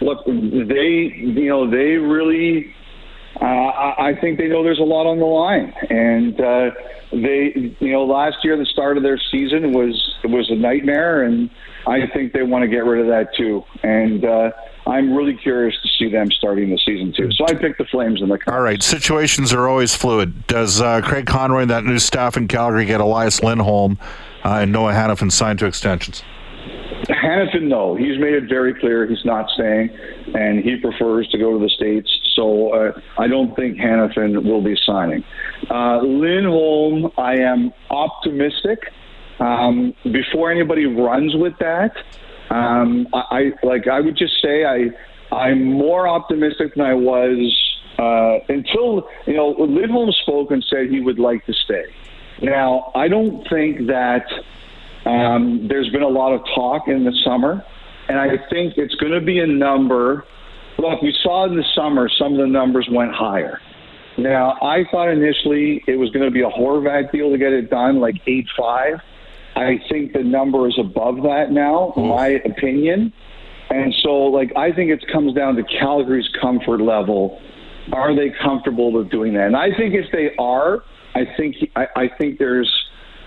Look, 0.01 0.25
they 0.27 1.13
you 1.17 1.49
know 1.49 1.69
they 1.69 1.97
really 1.97 2.73
uh, 3.41 3.45
I 3.45 4.09
I 4.11 4.21
think 4.21 4.39
they 4.39 4.47
know 4.47 4.63
there's 4.63 4.79
a 4.79 4.83
lot 4.83 5.07
on 5.07 5.19
the 5.19 5.25
line, 5.25 5.73
and 5.91 6.41
uh, 6.41 6.71
they, 7.13 7.75
you 7.81 7.93
know, 7.93 8.05
last 8.05 8.37
year 8.43 8.57
the 8.57 8.67
start 8.67 8.97
of 8.97 9.03
their 9.03 9.21
season 9.31 9.73
was 9.73 10.15
was 10.25 10.51
a 10.51 10.55
nightmare, 10.55 11.23
and 11.23 11.51
I 11.87 12.07
think 12.13 12.33
they 12.33 12.43
want 12.43 12.63
to 12.63 12.69
get 12.69 12.85
rid 12.85 13.01
of 13.01 13.07
that 13.07 13.35
too. 13.37 13.63
And 13.83 14.25
uh, 14.25 14.51
I'm 14.89 15.15
really 15.15 15.35
curious 15.35 15.77
to 15.83 15.89
see 15.99 16.11
them 16.11 16.31
starting 16.33 16.71
the 16.71 16.79
season 16.79 17.13
too. 17.15 17.31
So 17.33 17.45
I 17.47 17.55
picked 17.55 17.79
the 17.79 17.85
Flames 17.85 18.23
in 18.23 18.29
the. 18.29 18.39
All 18.51 18.63
right, 18.63 18.83
situations 18.83 19.53
are 19.53 19.69
always 19.69 19.95
fluid. 19.95 20.47
Does 20.47 20.81
uh, 20.81 21.03
Craig 21.03 21.27
Conroy 21.27 21.63
and 21.63 21.71
that 21.71 21.85
new 21.85 21.99
staff 21.99 22.37
in 22.37 22.49
Calgary 22.49 22.87
get 22.87 23.01
Elias 23.01 23.43
Lindholm 23.43 23.99
uh, 24.45 24.61
and 24.63 24.73
Noah 24.73 24.93
Hanifin 24.93 25.31
signed 25.31 25.59
to 25.59 25.67
extensions? 25.67 26.23
Hanifin, 27.09 27.69
no, 27.69 27.95
he's 27.95 28.19
made 28.19 28.35
it 28.35 28.49
very 28.49 28.75
clear 28.75 29.07
he's 29.07 29.25
not 29.25 29.49
staying, 29.51 29.91
and 30.35 30.65
he 30.65 30.77
prefers 30.77 31.29
to 31.29 31.39
go 31.39 31.53
to 31.53 31.59
the 31.59 31.71
states. 31.71 32.11
So 32.35 32.73
uh, 32.73 33.01
I 33.19 33.29
don't 33.29 33.55
think 33.57 33.77
Hanifin 33.77 34.43
will 34.43 34.63
be 34.63 34.77
signing. 34.87 35.23
Uh, 35.71 35.99
Lindholm, 35.99 37.13
I 37.19 37.37
am 37.37 37.73
optimistic. 37.91 38.93
Um, 39.39 39.95
before 40.05 40.51
anybody 40.51 40.87
runs 40.87 41.35
with 41.37 41.55
that, 41.61 41.93
um, 42.51 43.07
I, 43.13 43.53
I 43.63 43.67
like 43.67 43.87
I 43.89 44.01
would 44.01 44.17
just 44.17 44.41
say 44.43 44.65
I 44.65 44.89
I'm 45.35 45.65
more 45.65 46.09
optimistic 46.09 46.75
than 46.75 46.85
I 46.85 46.95
was 46.95 47.39
uh, 47.99 48.39
until 48.49 49.09
you 49.27 49.35
know 49.35 49.55
Lindholm 49.59 50.11
spoke 50.23 50.51
and 50.51 50.65
said 50.69 50.91
he 50.91 51.01
would 51.01 51.19
like 51.19 51.45
to 51.47 51.53
stay. 51.53 51.85
Now 52.43 52.93
I 52.95 53.09
don't 53.09 53.47
think 53.49 53.87
that. 53.89 54.25
Um, 55.07 55.69
there's 55.69 55.89
been 55.89 56.03
a 56.03 56.09
lot 56.09 56.35
of 56.35 56.43
talk 56.55 56.87
in 56.87 57.05
the 57.05 57.13
summer, 57.25 57.65
and 58.09 58.19
I 58.19 58.37
think 58.51 58.75
it's 58.77 58.95
going 58.97 59.13
to 59.13 59.25
be 59.25 59.39
a 59.39 59.47
number. 59.47 60.25
Look, 60.77 61.01
we 61.01 61.17
saw 61.23 61.47
in 61.47 61.57
the 61.57 61.65
summer 61.75 62.11
some 62.19 62.33
of 62.35 62.39
the 62.39 62.47
numbers 62.47 62.87
went 62.91 63.15
higher. 63.15 63.59
Now, 64.19 64.59
I 64.61 64.85
thought 64.91 65.09
initially 65.09 65.83
it 65.87 65.97
was 65.97 66.11
going 66.11 66.25
to 66.25 66.31
be 66.31 66.43
a 66.43 66.51
Horvat 66.51 67.13
deal 67.13 67.31
to 67.31 67.39
get 67.39 67.53
it 67.53 67.71
done, 67.71 68.01
like 68.01 68.17
eight 68.27 68.47
five. 68.59 69.01
I 69.59 69.81
think 69.89 70.13
the 70.13 70.23
number 70.23 70.69
is 70.69 70.79
above 70.79 71.17
that 71.23 71.51
now, 71.51 71.93
in 71.97 72.05
mm. 72.05 72.09
my 72.17 72.29
opinion. 72.29 73.13
And 73.71 73.95
so, 74.03 74.11
like, 74.27 74.53
I 74.57 74.73
think 74.73 74.91
it 74.91 75.05
comes 75.13 75.35
down 75.35 75.57
to 75.57 75.65
Calgary's 75.65 76.29
comfort 76.41 76.81
level. 76.81 77.41
Are 77.93 78.15
they 78.15 78.33
comfortable 78.43 78.93
with 78.93 79.11
doing 79.11 79.35
that? 79.35 79.47
And 79.47 79.57
I 79.57 79.77
think 79.77 79.95
if 79.95 80.11
they 80.13 80.35
are, 80.39 80.85
I 81.15 81.27
think 81.37 81.57
I, 81.75 81.87
I 81.97 82.09
think 82.09 82.39
there's 82.39 82.73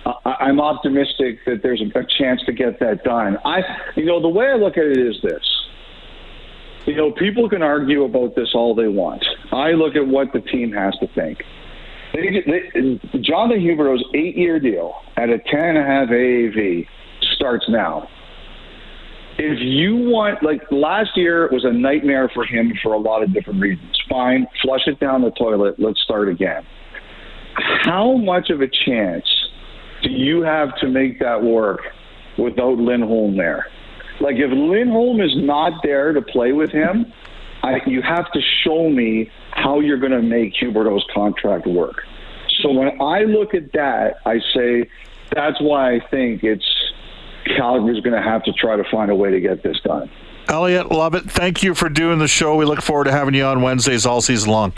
I, 0.06 0.50
am 0.50 0.60
optimistic 0.60 1.40
that 1.46 1.62
there's 1.62 1.82
a, 1.82 2.00
a 2.00 2.06
chance 2.06 2.42
to 2.46 2.54
get 2.54 2.80
that 2.80 3.04
done. 3.04 3.38
I, 3.46 3.62
you 3.96 4.06
know, 4.06 4.22
the 4.22 4.30
way 4.30 4.48
I 4.48 4.56
look 4.56 4.78
at 4.78 4.86
it 4.86 4.98
is 4.98 5.22
this. 5.22 5.44
You 6.86 6.96
know, 6.96 7.12
people 7.12 7.48
can 7.50 7.62
argue 7.62 8.04
about 8.04 8.36
this 8.36 8.56
all 8.56 8.74
they 8.74 8.88
want. 8.88 9.24
I 9.52 9.72
look 9.72 9.96
at 9.96 10.08
what 10.08 10.34
the 10.34 10.42
team 10.42 10.72
has 10.72 10.96
to 11.00 11.08
think. 11.08 11.44
They, 12.14 12.44
they, 12.46 13.20
Jonathan 13.20 13.62
Huberdeau's 13.62 14.04
eight-year 14.14 14.60
deal 14.60 14.96
at 15.18 15.30
a 15.30 15.40
ten 15.40 15.76
and 15.76 15.78
a 15.78 15.84
half 15.84 16.10
AAV 16.10 16.88
starts 17.36 17.66
now. 17.70 18.08
If 19.38 19.60
you 19.60 19.96
want, 19.96 20.44
like 20.44 20.62
last 20.72 21.12
year 21.16 21.50
was 21.52 21.64
a 21.64 21.72
nightmare 21.72 22.30
for 22.34 22.46
him 22.46 22.74
for 22.84 22.94
a 22.94 22.98
lot 23.00 23.24
of 23.24 23.34
different 23.34 23.62
reasons. 23.62 23.98
Fine, 24.10 24.46
flush 24.62 24.82
it 24.88 25.00
down 25.00 25.22
the 25.22 25.32
toilet. 25.32 25.76
Let's 25.80 26.02
start 26.02 26.30
again. 26.30 26.64
How 27.84 28.18
much 28.18 28.50
of 28.50 28.62
a 28.62 28.68
chance 28.68 29.26
do 30.04 30.10
you 30.10 30.42
have 30.42 30.76
to 30.80 30.88
make 30.88 31.20
that 31.20 31.42
work 31.42 31.80
without 32.38 32.78
Lindholm 32.78 33.38
there? 33.38 33.68
Like 34.20 34.36
if 34.36 34.52
Lindholm 34.52 35.22
is 35.22 35.32
not 35.36 35.82
there 35.84 36.14
to 36.14 36.22
play 36.22 36.52
with 36.52 36.70
him, 36.72 37.12
I, 37.64 37.82
you 37.86 38.02
have 38.02 38.32
to 38.32 38.42
show 38.64 38.90
me 38.90 39.30
how 39.52 39.80
you're 39.80 40.00
going 40.00 40.12
to 40.12 40.22
make 40.22 40.54
Huberdeau's 40.56 41.06
contract 41.14 41.68
work. 41.68 42.04
So 42.62 42.72
when 42.72 43.02
I 43.02 43.24
look 43.24 43.54
at 43.54 43.72
that, 43.74 44.16
I 44.26 44.40
say 44.54 44.90
that's 45.32 45.60
why 45.62 45.96
I 45.96 46.00
think 46.10 46.44
it's 46.44 46.66
Calgary's 47.58 48.04
going 48.04 48.16
to 48.16 48.22
have 48.22 48.44
to 48.44 48.54
try 48.54 48.76
to 48.76 48.84
find 48.92 49.12
a 49.12 49.16
way 49.16 49.32
to 49.32 49.40
get 49.40 49.64
this 49.64 49.80
done. 49.84 50.10
Elliotte, 50.50 50.92
love 50.92 51.16
it. 51.16 51.30
Thank 51.30 51.64
you 51.64 51.74
for 51.76 51.88
doing 51.88 52.20
the 52.20 52.28
show. 52.28 52.56
We 52.56 52.66
look 52.66 52.82
forward 52.82 53.06
to 53.06 53.12
having 53.12 53.34
you 53.34 53.46
on 53.46 53.62
Wednesdays 53.62 54.06
all 54.06 54.22
season 54.22 54.52
long. 54.52 54.74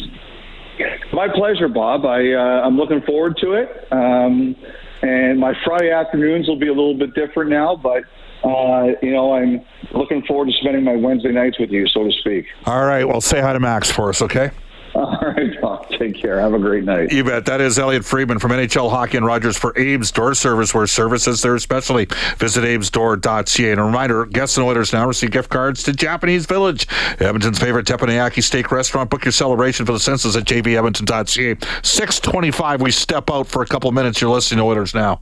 My 1.14 1.28
pleasure, 1.34 1.68
Bob. 1.68 2.06
I 2.06 2.34
uh, 2.34 2.66
I'm 2.66 2.78
looking 2.78 3.02
forward 3.02 3.38
to 3.42 3.54
it. 3.54 3.88
Um, 3.92 4.56
and 5.02 5.40
my 5.40 5.54
Friday 5.66 5.92
afternoons 5.92 6.48
will 6.48 6.60
be 6.60 6.68
a 6.68 6.74
little 6.74 6.98
bit 6.98 7.14
different 7.14 7.50
now, 7.50 7.76
but 7.76 8.04
uh, 8.44 8.88
you 9.02 9.12
know, 9.12 9.34
I'm 9.34 9.62
looking 9.94 10.24
forward 10.24 10.48
to 10.48 10.54
spending 10.60 10.84
my 10.84 10.96
Wednesday 10.96 11.32
nights 11.32 11.60
with 11.60 11.72
you, 11.72 11.88
so 11.88 12.04
to 12.04 12.12
speak. 12.12 12.46
All 12.66 12.86
right. 12.86 13.06
Well, 13.06 13.22
say 13.22 13.42
hi 13.42 13.54
to 13.54 13.60
Max 13.60 13.90
for 13.90 14.10
us, 14.10 14.22
okay? 14.22 14.52
All 14.96 15.18
right, 15.22 15.60
Bob. 15.60 15.90
Take 15.90 16.22
care. 16.22 16.40
Have 16.40 16.54
a 16.54 16.60
great 16.60 16.84
night. 16.84 17.12
You 17.12 17.24
bet. 17.24 17.46
That 17.46 17.62
is 17.62 17.80
Elliotte 17.80 18.06
Friedman 18.06 18.38
from 18.38 18.52
NHL 18.52 18.92
Hockey 18.92 19.18
and 19.18 19.26
Rogers 19.26 19.58
for 19.58 19.72
Abe's 19.72 20.12
Door 20.12 20.36
Service, 20.36 20.72
where 20.72 20.86
service 20.86 21.28
is 21.28 21.42
their 21.42 21.58
specialty. 21.58 22.14
Visit 22.38 22.64
abesdoor.ca. 22.64 23.72
And 23.72 23.80
a 23.80 23.84
reminder, 23.84 24.26
guests 24.28 24.56
and 24.58 24.68
orders 24.68 24.94
now 24.94 25.08
receive 25.08 25.32
gift 25.32 25.50
cards 25.50 25.82
to 25.84 25.94
Japanese 25.94 26.46
Village, 26.46 26.88
Edmonton's 27.20 27.58
favorite 27.58 27.88
teppanyaki 27.88 28.44
steak 28.44 28.72
restaurant. 28.72 29.10
Book 29.10 29.26
your 29.26 29.32
celebration 29.32 29.86
for 29.86 29.94
the 29.94 30.00
census 30.00 30.36
at 30.36 30.44
jbedmonton.ca. 30.44 31.56
625, 31.82 32.82
we 32.82 32.92
step 32.92 33.32
out 33.32 33.48
for 33.48 33.64
a 33.64 33.66
couple 33.66 33.92
minutes. 33.92 34.22
You're 34.22 34.30
listening 34.30 34.60
to 34.60 34.66
Oilers 34.66 34.94
Now. 34.94 35.22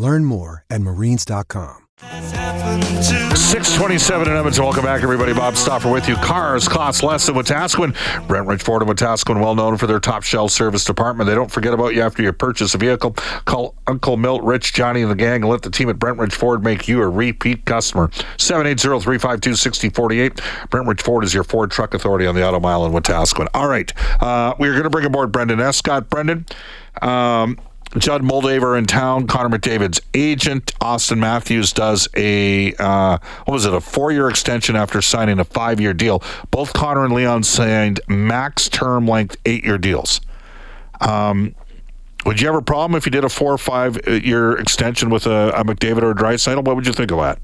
Learn 0.00 0.24
more 0.24 0.64
at 0.70 0.80
marines.com. 0.80 1.76
627 2.00 4.28
in 4.28 4.34
Edmonton. 4.34 4.64
Welcome 4.64 4.84
back, 4.84 5.02
everybody. 5.02 5.34
Bob 5.34 5.56
Stauffer 5.56 5.92
with 5.92 6.08
you. 6.08 6.14
Cars 6.16 6.66
cost 6.68 7.02
less 7.02 7.26
than 7.26 7.34
Wetaskiwin. 7.34 7.94
Brent 8.26 8.46
Ridge 8.46 8.62
Ford 8.62 8.80
and 8.80 8.90
Wetaskiwin, 8.90 9.42
well 9.42 9.54
known 9.54 9.76
for 9.76 9.86
their 9.86 10.00
top 10.00 10.22
shelf 10.22 10.52
service 10.52 10.86
department. 10.86 11.28
They 11.28 11.34
don't 11.34 11.50
forget 11.50 11.74
about 11.74 11.94
you 11.94 12.00
after 12.00 12.22
you 12.22 12.32
purchase 12.32 12.74
a 12.74 12.78
vehicle. 12.78 13.10
Call 13.44 13.74
Uncle 13.86 14.16
Milt, 14.16 14.42
Rich, 14.42 14.72
Johnny, 14.72 15.02
and 15.02 15.10
the 15.10 15.14
gang, 15.14 15.42
and 15.42 15.50
let 15.50 15.60
the 15.60 15.70
team 15.70 15.90
at 15.90 15.98
Brent 15.98 16.32
Ford 16.32 16.64
make 16.64 16.88
you 16.88 17.02
a 17.02 17.08
repeat 17.08 17.66
customer. 17.66 18.08
780-352-6048. 18.38 20.70
Brent 20.70 21.02
Ford 21.02 21.24
is 21.24 21.34
your 21.34 21.44
Ford 21.44 21.70
truck 21.70 21.92
authority 21.92 22.26
on 22.26 22.34
the 22.34 22.42
Auto 22.42 22.58
Mile 22.58 22.86
in 22.86 22.92
Wetaskiwin. 22.92 23.48
All 23.52 23.68
right. 23.68 23.92
Uh, 24.22 24.54
we're 24.58 24.72
going 24.72 24.84
to 24.84 24.90
bring 24.90 25.04
aboard 25.04 25.30
Brendan 25.30 25.60
Escott. 25.60 26.08
Brendan, 26.08 26.46
um, 27.02 27.58
Judd 27.98 28.22
Moldaver 28.22 28.78
in 28.78 28.86
town. 28.86 29.26
Connor 29.26 29.58
McDavid's 29.58 30.00
agent, 30.14 30.72
Austin 30.80 31.18
Matthews, 31.18 31.72
does 31.72 32.08
a 32.16 32.72
uh, 32.74 33.18
what 33.44 33.54
was 33.54 33.66
it? 33.66 33.74
A 33.74 33.80
four-year 33.80 34.28
extension 34.28 34.76
after 34.76 35.02
signing 35.02 35.40
a 35.40 35.44
five-year 35.44 35.94
deal. 35.94 36.22
Both 36.50 36.72
Connor 36.72 37.04
and 37.04 37.14
Leon 37.14 37.42
signed 37.42 38.00
max 38.08 38.68
term 38.68 39.06
length 39.06 39.36
eight-year 39.44 39.78
deals. 39.78 40.20
Um, 41.00 41.54
would 42.26 42.40
you 42.40 42.46
have 42.46 42.56
a 42.56 42.62
problem 42.62 42.96
if 42.96 43.06
you 43.06 43.10
did 43.10 43.24
a 43.24 43.28
four 43.28 43.52
or 43.52 43.58
five-year 43.58 44.58
extension 44.58 45.10
with 45.10 45.26
a, 45.26 45.50
a 45.56 45.64
McDavid 45.64 46.02
or 46.02 46.10
a 46.10 46.14
Draisaitl? 46.14 46.64
What 46.64 46.76
would 46.76 46.86
you 46.86 46.92
think 46.92 47.10
of 47.10 47.18
that? 47.18 47.38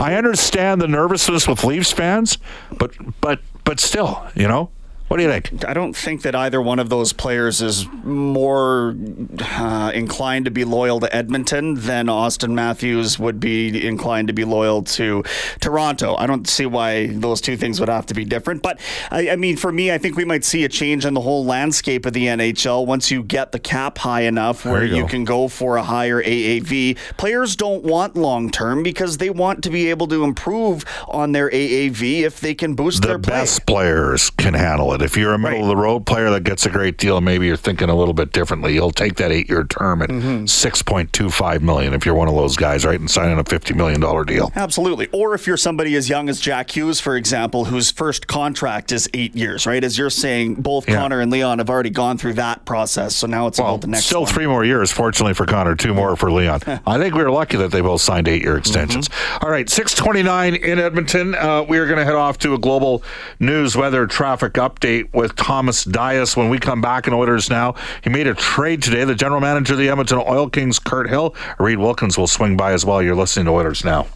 I 0.00 0.14
understand 0.16 0.80
the 0.80 0.88
nervousness 0.88 1.46
with 1.46 1.62
Leafs 1.64 1.92
fans, 1.92 2.38
but 2.78 2.92
but 3.20 3.40
but 3.64 3.80
still, 3.80 4.26
you 4.34 4.48
know. 4.48 4.70
What 5.08 5.18
do 5.18 5.22
you 5.22 5.28
think? 5.28 5.68
I 5.68 5.74
don't 5.74 5.94
think 5.94 6.22
that 6.22 6.34
either 6.34 6.62
one 6.62 6.78
of 6.78 6.88
those 6.88 7.12
players 7.12 7.60
is 7.60 7.86
more 8.02 8.96
uh, 9.38 9.92
inclined 9.94 10.46
to 10.46 10.50
be 10.50 10.64
loyal 10.64 10.98
to 11.00 11.14
Edmonton 11.14 11.74
than 11.74 12.08
Austin 12.08 12.54
Matthews 12.54 13.18
would 13.18 13.38
be 13.38 13.86
inclined 13.86 14.28
to 14.28 14.34
be 14.34 14.44
loyal 14.44 14.82
to 14.82 15.22
Toronto. 15.60 16.16
I 16.16 16.26
don't 16.26 16.48
see 16.48 16.64
why 16.64 17.08
those 17.08 17.42
two 17.42 17.58
things 17.58 17.80
would 17.80 17.90
have 17.90 18.06
to 18.06 18.14
be 18.14 18.24
different. 18.24 18.62
But 18.62 18.80
I, 19.10 19.30
I 19.30 19.36
mean, 19.36 19.58
for 19.58 19.70
me, 19.70 19.92
I 19.92 19.98
think 19.98 20.16
we 20.16 20.24
might 20.24 20.42
see 20.42 20.64
a 20.64 20.70
change 20.70 21.04
in 21.04 21.12
the 21.12 21.20
whole 21.20 21.44
landscape 21.44 22.06
of 22.06 22.14
the 22.14 22.26
NHL 22.26 22.86
once 22.86 23.10
you 23.10 23.22
get 23.22 23.52
the 23.52 23.58
cap 23.58 23.98
high 23.98 24.22
enough 24.22 24.64
where 24.64 24.84
you, 24.84 24.96
you 24.96 25.06
can 25.06 25.24
go 25.24 25.48
for 25.48 25.76
a 25.76 25.82
higher 25.82 26.22
AAV. 26.22 26.96
Players 27.18 27.56
don't 27.56 27.84
want 27.84 28.16
long 28.16 28.50
term 28.50 28.82
because 28.82 29.18
they 29.18 29.28
want 29.28 29.62
to 29.64 29.70
be 29.70 29.90
able 29.90 30.06
to 30.08 30.24
improve 30.24 30.82
on 31.08 31.32
their 31.32 31.50
AAV 31.50 32.22
if 32.22 32.40
they 32.40 32.54
can 32.54 32.74
boost 32.74 33.02
the 33.02 33.08
their 33.08 33.18
play. 33.18 33.34
Best 33.34 33.66
players 33.66 34.30
can 34.30 34.54
handle 34.54 34.93
it 34.93 34.93
it. 34.94 35.02
If 35.02 35.16
you're 35.16 35.34
a 35.34 35.38
middle 35.38 35.58
right. 35.58 35.62
of 35.62 35.68
the 35.68 35.76
road 35.76 36.06
player 36.06 36.30
that 36.30 36.44
gets 36.44 36.66
a 36.66 36.70
great 36.70 36.98
deal, 36.98 37.20
maybe 37.20 37.46
you're 37.46 37.56
thinking 37.56 37.88
a 37.88 37.94
little 37.94 38.14
bit 38.14 38.32
differently. 38.32 38.74
You'll 38.74 38.90
take 38.90 39.16
that 39.16 39.32
eight 39.32 39.48
year 39.48 39.64
term 39.64 40.02
at 40.02 40.10
mm-hmm. 40.10 40.46
six 40.46 40.82
point 40.82 41.12
two 41.12 41.30
five 41.30 41.62
million 41.62 41.94
if 41.94 42.06
you're 42.06 42.14
one 42.14 42.28
of 42.28 42.34
those 42.34 42.56
guys, 42.56 42.84
right, 42.84 42.98
and 42.98 43.10
signing 43.10 43.38
a 43.38 43.44
fifty 43.44 43.74
million 43.74 44.00
dollar 44.00 44.24
deal. 44.24 44.52
Absolutely. 44.54 45.08
Or 45.12 45.34
if 45.34 45.46
you're 45.46 45.56
somebody 45.56 45.94
as 45.96 46.08
young 46.08 46.28
as 46.28 46.40
Jack 46.40 46.74
Hughes, 46.76 47.00
for 47.00 47.16
example, 47.16 47.66
whose 47.66 47.90
first 47.90 48.26
contract 48.26 48.92
is 48.92 49.08
eight 49.14 49.34
years, 49.34 49.66
right? 49.66 49.82
As 49.82 49.98
you're 49.98 50.10
saying, 50.10 50.56
both 50.56 50.88
yeah. 50.88 50.96
Connor 50.96 51.20
and 51.20 51.30
Leon 51.30 51.58
have 51.58 51.70
already 51.70 51.90
gone 51.90 52.18
through 52.18 52.34
that 52.34 52.64
process, 52.64 53.16
so 53.16 53.26
now 53.26 53.46
it's 53.46 53.58
well, 53.58 53.70
about 53.70 53.80
the 53.80 53.86
next. 53.88 54.06
Still 54.06 54.22
one. 54.22 54.32
three 54.32 54.46
more 54.46 54.64
years, 54.64 54.90
fortunately 54.92 55.34
for 55.34 55.46
Connor, 55.46 55.74
two 55.74 55.94
more 55.94 56.16
for 56.16 56.30
Leon. 56.30 56.60
I 56.86 56.98
think 56.98 57.14
we 57.14 57.22
were 57.22 57.30
lucky 57.30 57.56
that 57.56 57.70
they 57.70 57.80
both 57.80 58.00
signed 58.00 58.28
eight 58.28 58.42
year 58.42 58.56
extensions. 58.56 59.08
Mm-hmm. 59.08 59.44
All 59.44 59.50
right, 59.50 59.68
six 59.68 59.94
twenty 59.94 60.22
nine 60.22 60.54
in 60.54 60.78
Edmonton. 60.78 61.34
Uh, 61.34 61.62
we 61.62 61.78
are 61.78 61.86
going 61.86 61.98
to 61.98 62.04
head 62.04 62.14
off 62.14 62.38
to 62.38 62.54
a 62.54 62.58
global 62.58 63.02
news 63.40 63.76
weather 63.76 64.06
traffic 64.06 64.54
update 64.54 64.83
with 65.12 65.34
Thomas 65.36 65.84
Dias 65.84 66.36
when 66.36 66.50
we 66.50 66.58
come 66.58 66.80
back 66.80 67.06
in 67.06 67.14
Oilers 67.14 67.48
now. 67.48 67.74
He 68.02 68.10
made 68.10 68.26
a 68.26 68.34
trade 68.34 68.82
today. 68.82 69.04
The 69.04 69.14
general 69.14 69.40
manager 69.40 69.72
of 69.72 69.78
the 69.78 69.88
Edmonton 69.88 70.18
Oil 70.18 70.50
Kings, 70.50 70.78
Kirt 70.78 71.08
Hill. 71.08 71.34
Reid 71.58 71.78
Wilkins 71.78 72.18
will 72.18 72.26
swing 72.26 72.56
by 72.56 72.72
as 72.72 72.84
well. 72.84 73.02
You're 73.02 73.14
listening 73.14 73.46
to 73.46 73.52
Oilers 73.52 73.84
now. 73.84 74.06